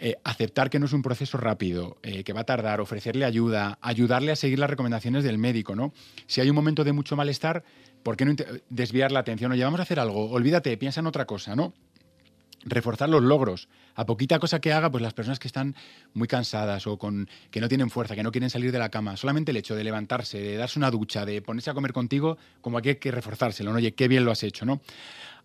eh, 0.03 0.17
aceptar 0.25 0.71
que 0.71 0.79
no 0.79 0.87
es 0.87 0.95
un 0.95 1.03
proceso 1.03 1.37
rápido, 1.37 1.99
eh, 2.03 2.25
que 2.25 2.33
va 2.33 2.41
a 2.41 2.45
tardar, 2.45 2.81
ofrecerle 2.81 3.27
ayuda, 3.27 3.79
ayudarle 3.83 4.33
a 4.33 4.37
seguir 4.37 4.59
las 4.59 4.71
recomendaciones 4.71 5.25
del 5.25 5.37
médico, 5.37 5.77
¿no? 5.77 5.93
Si 6.27 6.41
hay 6.41 6.49
un 6.49 6.57
momento 6.57 6.85
de 6.85 6.95
mucho 6.95 7.17
malestar, 7.17 7.65
¿por 8.03 8.17
qué 8.17 8.25
no 8.25 8.35
desviar 8.71 9.13
la 9.13 9.21
atención? 9.21 9.53
Oye, 9.53 9.63
vamos 9.63 9.79
a 9.79 9.83
hacer 9.83 10.01
algo, 10.01 10.31
olvídate, 10.31 10.75
piensa 10.79 11.01
en 11.01 11.07
otra 11.07 11.27
cosa, 11.27 11.55
¿no? 11.55 11.75
reforzar 12.65 13.09
los 13.09 13.23
logros. 13.23 13.69
A 13.95 14.07
poquita 14.07 14.39
cosa 14.39 14.61
que 14.61 14.73
haga, 14.73 14.91
pues 14.91 15.03
las 15.03 15.15
personas 15.15 15.39
que 15.39 15.49
están 15.49 15.75
muy 16.15 16.29
cansadas 16.29 16.87
o 16.87 16.99
con 16.99 17.29
que 17.51 17.61
no 17.61 17.69
tienen 17.69 17.91
fuerza, 17.91 18.15
que 18.15 18.23
no 18.23 18.33
quieren 18.33 18.51
salir 18.51 18.73
de 18.73 18.79
la 18.79 18.91
cama, 18.91 19.17
solamente 19.17 19.51
el 19.51 19.57
hecho 19.57 19.75
de 19.75 19.85
levantarse, 19.85 20.39
de 20.39 20.57
darse 20.57 20.79
una 20.79 20.91
ducha, 20.91 21.25
de 21.25 21.43
ponerse 21.43 21.71
a 21.71 21.75
comer 21.75 21.93
contigo, 21.93 22.39
como 22.61 22.79
aquí 22.79 22.91
hay 22.91 22.97
que 22.97 23.11
reforzárselo, 23.11 23.71
¿no? 23.71 23.79
Oye, 23.79 23.95
qué 23.95 24.09
bien 24.09 24.25
lo 24.25 24.31
has 24.31 24.43
hecho, 24.43 24.65
¿no? 24.65 24.81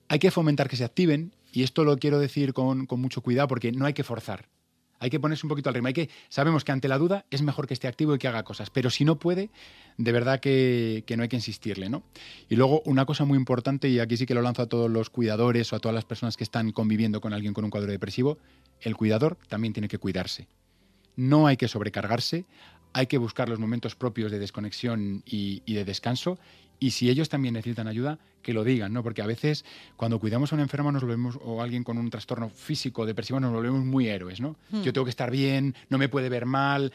Hay 0.08 0.20
que 0.20 0.32
fomentar 0.32 0.70
que 0.70 0.76
se 0.76 0.84
activen 0.84 1.34
y 1.56 1.64
esto 1.64 1.86
lo 1.86 1.98
quiero 1.98 2.20
decir 2.20 2.54
con, 2.54 2.86
mucho 2.90 3.22
cuidado 3.22 3.48
porque 3.48 3.72
no 3.72 3.86
hay 3.86 3.94
que 3.94 4.04
forzar. 4.04 4.50
Hay 5.00 5.10
que 5.10 5.20
ponerse 5.20 5.46
un 5.46 5.50
poquito 5.50 5.70
al 5.70 5.76
ritmo. 5.76 5.88
Hay 5.88 5.94
que, 5.94 6.10
sabemos 6.28 6.66
que 6.66 6.74
ante 6.74 6.88
la 6.90 6.98
duda 6.98 7.26
es 7.30 7.42
mejor 7.42 7.66
que 7.66 7.74
esté 7.74 7.88
activo 7.88 8.14
y 8.14 8.18
que 8.18 8.28
haga 8.28 8.44
cosas, 8.44 8.70
pero 8.70 8.90
si 8.90 9.06
no 9.06 9.20
puede, 9.20 9.50
de 9.98 10.12
verdad 10.12 10.42
que, 10.42 11.04
no 11.16 11.24
hay 11.24 11.30
que 11.30 11.38
insistirle. 11.38 11.90
¿no? 11.90 12.04
Y 12.50 12.58
luego 12.58 12.82
una 12.86 13.06
cosa 13.06 13.24
muy 13.24 13.38
importante, 13.38 13.88
y 13.88 14.00
aquí 14.00 14.18
sí 14.18 14.26
que 14.26 14.34
lo 14.34 14.42
lanzo 14.42 14.64
a 14.64 14.66
todos 14.68 14.92
los 14.92 15.10
cuidadores 15.10 15.72
o 15.72 15.78
a 15.78 15.80
todas 15.80 15.96
las 15.96 16.04
personas 16.04 16.36
que 16.36 16.44
están 16.44 16.72
conviviendo 16.74 17.22
con 17.22 17.34
alguien 17.34 17.54
con 17.54 17.64
un 17.64 17.72
cuadro 17.72 17.90
depresivo, 17.90 18.38
el 18.82 18.98
cuidador 18.98 19.38
también 19.48 19.74
tiene 19.74 19.88
que 19.88 19.98
cuidarse. 19.98 20.48
no 21.16 21.48
hay 21.48 21.56
que 21.56 21.70
sobrecargarse, 21.70 22.46
hay 22.92 23.08
que 23.08 23.18
buscar 23.18 23.48
los 23.48 23.60
momentos 23.60 23.96
propios 23.96 24.30
de 24.30 24.40
desconexión 24.40 25.24
y, 25.26 25.64
y 25.66 25.76
de 25.76 25.86
descanso 25.86 26.38
y 26.80 26.92
si 26.92 27.10
ellos 27.10 27.30
también 27.30 27.54
necesitan 27.54 27.88
ayuda, 27.88 28.20
que 28.42 28.54
lo 28.54 28.64
digan, 28.64 28.94
¿no? 28.94 29.02
Porque 29.02 29.22
a 29.24 29.26
veces 29.26 29.66
cuando 29.98 30.20
cuidamos 30.20 30.52
a 30.52 30.56
un 30.56 30.62
enfermo 30.62 30.92
nos 30.92 31.02
volvemos, 31.02 31.40
o 31.44 31.62
a 31.62 31.64
alguien 31.64 31.84
con 31.84 31.98
un 31.98 32.10
trastorno 32.10 32.50
físico, 32.50 33.06
depresivo, 33.06 33.40
nos 33.40 33.52
volvemos 33.52 33.84
muy 33.84 34.08
héroes, 34.08 34.40
¿no? 34.40 34.56
Hmm. 34.70 34.84
Yo 34.84 34.94
tengo 34.94 35.06
que 35.06 35.10
estar 35.10 35.32
bien, 35.32 35.74
no 35.90 35.98
me 35.98 36.10
puede 36.10 36.30
ver 36.30 36.46
mal, 36.46 36.94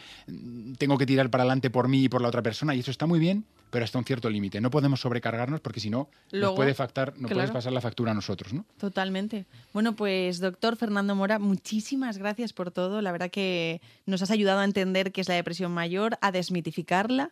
tengo 0.79 0.97
que 0.97 1.07
tirar 1.07 1.29
para 1.31 1.43
adelante 1.43 1.69
por 1.69 1.89
mí 1.89 2.05
y 2.05 2.09
por 2.09 2.23
la 2.23 2.29
otra 2.29 2.43
persona, 2.43 2.75
y 2.75 2.81
eso 2.81 2.93
está 2.93 3.07
muy 3.07 3.19
bien, 3.19 3.45
pero 3.71 3.85
hasta 3.85 3.99
un 3.99 4.05
cierto 4.05 4.29
límite. 4.31 4.61
No 4.61 4.71
podemos 4.71 5.01
sobrecargarnos 5.01 5.61
porque 5.61 5.81
si 5.81 5.91
no, 5.91 6.09
nos 6.33 6.55
puede 6.55 6.75
factar, 6.75 7.15
claro. 7.15 7.35
puedes 7.35 7.51
pasar 7.51 7.73
la 7.73 7.81
factura 7.81 8.13
a 8.13 8.15
nosotros, 8.15 8.53
¿no? 8.53 8.65
Totalmente. 8.79 9.47
Bueno, 9.73 9.97
pues 9.97 10.41
doctor 10.41 10.77
Fernando 10.77 11.15
Mora, 11.15 11.39
muchísimas 11.39 12.19
gracias 12.19 12.53
por 12.53 12.71
todo. 12.71 13.01
La 13.01 13.13
verdad 13.13 13.31
que 13.31 13.81
nos 14.07 14.23
has 14.23 14.31
ayudado 14.31 14.61
a 14.61 14.65
entender 14.65 15.13
qué 15.13 15.21
es 15.21 15.29
la 15.29 15.35
depresión 15.35 15.73
mayor, 15.73 16.19
a 16.21 16.33
desmitificarla. 16.33 17.31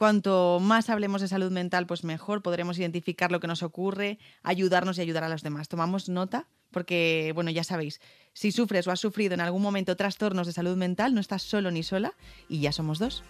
Cuanto 0.00 0.60
más 0.62 0.88
hablemos 0.88 1.20
de 1.20 1.28
salud 1.28 1.52
mental, 1.52 1.86
pues 1.86 2.04
mejor 2.04 2.40
podremos 2.40 2.78
identificar 2.78 3.30
lo 3.30 3.38
que 3.38 3.46
nos 3.46 3.62
ocurre, 3.62 4.18
ayudarnos 4.42 4.96
y 4.96 5.02
ayudar 5.02 5.24
a 5.24 5.28
los 5.28 5.42
demás. 5.42 5.68
Tomamos 5.68 6.08
nota 6.08 6.48
porque, 6.70 7.32
bueno, 7.34 7.50
ya 7.50 7.64
sabéis, 7.64 8.00
si 8.32 8.50
sufres 8.50 8.86
o 8.86 8.92
has 8.92 9.00
sufrido 9.00 9.34
en 9.34 9.42
algún 9.42 9.60
momento 9.60 9.96
trastornos 9.96 10.46
de 10.46 10.54
salud 10.54 10.78
mental, 10.78 11.12
no 11.14 11.20
estás 11.20 11.42
solo 11.42 11.70
ni 11.70 11.82
sola 11.82 12.14
y 12.48 12.60
ya 12.60 12.72
somos 12.72 12.98
dos. 12.98 13.22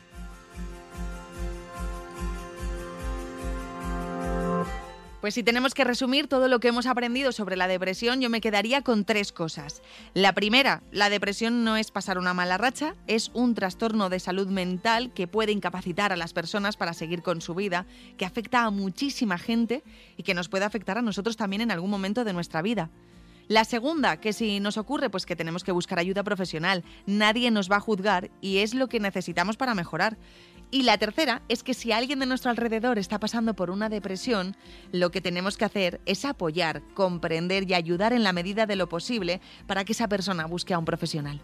Pues 5.20 5.34
si 5.34 5.42
tenemos 5.42 5.74
que 5.74 5.84
resumir 5.84 6.28
todo 6.28 6.48
lo 6.48 6.60
que 6.60 6.68
hemos 6.68 6.86
aprendido 6.86 7.30
sobre 7.32 7.56
la 7.56 7.68
depresión, 7.68 8.22
yo 8.22 8.30
me 8.30 8.40
quedaría 8.40 8.80
con 8.80 9.04
tres 9.04 9.32
cosas. 9.32 9.82
La 10.14 10.32
primera, 10.32 10.82
la 10.92 11.10
depresión 11.10 11.62
no 11.62 11.76
es 11.76 11.90
pasar 11.90 12.16
una 12.16 12.32
mala 12.32 12.56
racha, 12.56 12.94
es 13.06 13.30
un 13.34 13.54
trastorno 13.54 14.08
de 14.08 14.18
salud 14.18 14.48
mental 14.48 15.12
que 15.12 15.28
puede 15.28 15.52
incapacitar 15.52 16.10
a 16.12 16.16
las 16.16 16.32
personas 16.32 16.78
para 16.78 16.94
seguir 16.94 17.22
con 17.22 17.42
su 17.42 17.54
vida, 17.54 17.84
que 18.16 18.24
afecta 18.24 18.64
a 18.64 18.70
muchísima 18.70 19.36
gente 19.36 19.84
y 20.16 20.22
que 20.22 20.32
nos 20.32 20.48
puede 20.48 20.64
afectar 20.64 20.96
a 20.96 21.02
nosotros 21.02 21.36
también 21.36 21.60
en 21.60 21.70
algún 21.70 21.90
momento 21.90 22.24
de 22.24 22.32
nuestra 22.32 22.62
vida. 22.62 22.88
La 23.50 23.64
segunda, 23.64 24.18
que 24.20 24.32
si 24.32 24.60
nos 24.60 24.78
ocurre, 24.78 25.10
pues 25.10 25.26
que 25.26 25.34
tenemos 25.34 25.64
que 25.64 25.72
buscar 25.72 25.98
ayuda 25.98 26.22
profesional. 26.22 26.84
Nadie 27.04 27.50
nos 27.50 27.68
va 27.68 27.78
a 27.78 27.80
juzgar 27.80 28.30
y 28.40 28.58
es 28.58 28.74
lo 28.74 28.88
que 28.88 29.00
necesitamos 29.00 29.56
para 29.56 29.74
mejorar. 29.74 30.16
Y 30.70 30.84
la 30.84 30.98
tercera 30.98 31.42
es 31.48 31.62
que 31.62 31.74
si 31.74 31.90
alguien 31.90 32.20
de 32.20 32.26
nuestro 32.26 32.50
alrededor 32.50 32.98
está 32.98 33.18
pasando 33.18 33.54
por 33.54 33.70
una 33.70 33.88
depresión, 33.88 34.56
lo 34.92 35.10
que 35.10 35.20
tenemos 35.20 35.56
que 35.56 35.64
hacer 35.64 36.00
es 36.06 36.24
apoyar, 36.24 36.82
comprender 36.94 37.68
y 37.68 37.74
ayudar 37.74 38.12
en 38.12 38.22
la 38.22 38.32
medida 38.32 38.66
de 38.66 38.76
lo 38.76 38.88
posible 38.88 39.40
para 39.66 39.84
que 39.84 39.92
esa 39.92 40.08
persona 40.08 40.46
busque 40.46 40.72
a 40.72 40.78
un 40.78 40.84
profesional. 40.84 41.40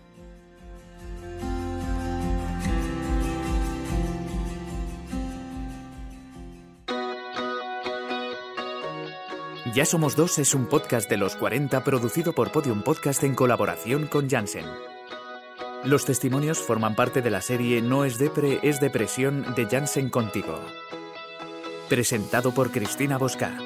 Ya 9.74 9.84
Somos 9.84 10.16
Dos 10.16 10.38
es 10.38 10.54
un 10.54 10.66
podcast 10.66 11.10
de 11.10 11.16
los 11.16 11.36
40 11.36 11.82
producido 11.84 12.32
por 12.32 12.52
Podium 12.52 12.82
Podcast 12.82 13.24
en 13.24 13.34
colaboración 13.34 14.06
con 14.06 14.30
Janssen. 14.30 14.64
Los 15.86 16.04
testimonios 16.04 16.58
forman 16.58 16.96
parte 16.96 17.22
de 17.22 17.30
la 17.30 17.40
serie 17.40 17.80
No 17.80 18.04
es 18.04 18.18
depre, 18.18 18.58
es 18.64 18.80
depresión 18.80 19.54
de 19.54 19.66
Janssen 19.66 20.10
Contigo. 20.10 20.60
Presentado 21.88 22.52
por 22.52 22.72
Cristina 22.72 23.18
Bosca. 23.18 23.56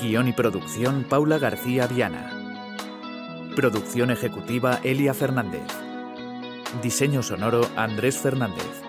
Guión 0.00 0.26
y 0.26 0.32
producción 0.32 1.04
Paula 1.04 1.36
García 1.36 1.86
Viana. 1.86 2.32
Producción 3.54 4.10
ejecutiva 4.10 4.80
Elia 4.84 5.12
Fernández. 5.12 5.66
Diseño 6.82 7.22
sonoro 7.22 7.68
Andrés 7.76 8.16
Fernández. 8.16 8.85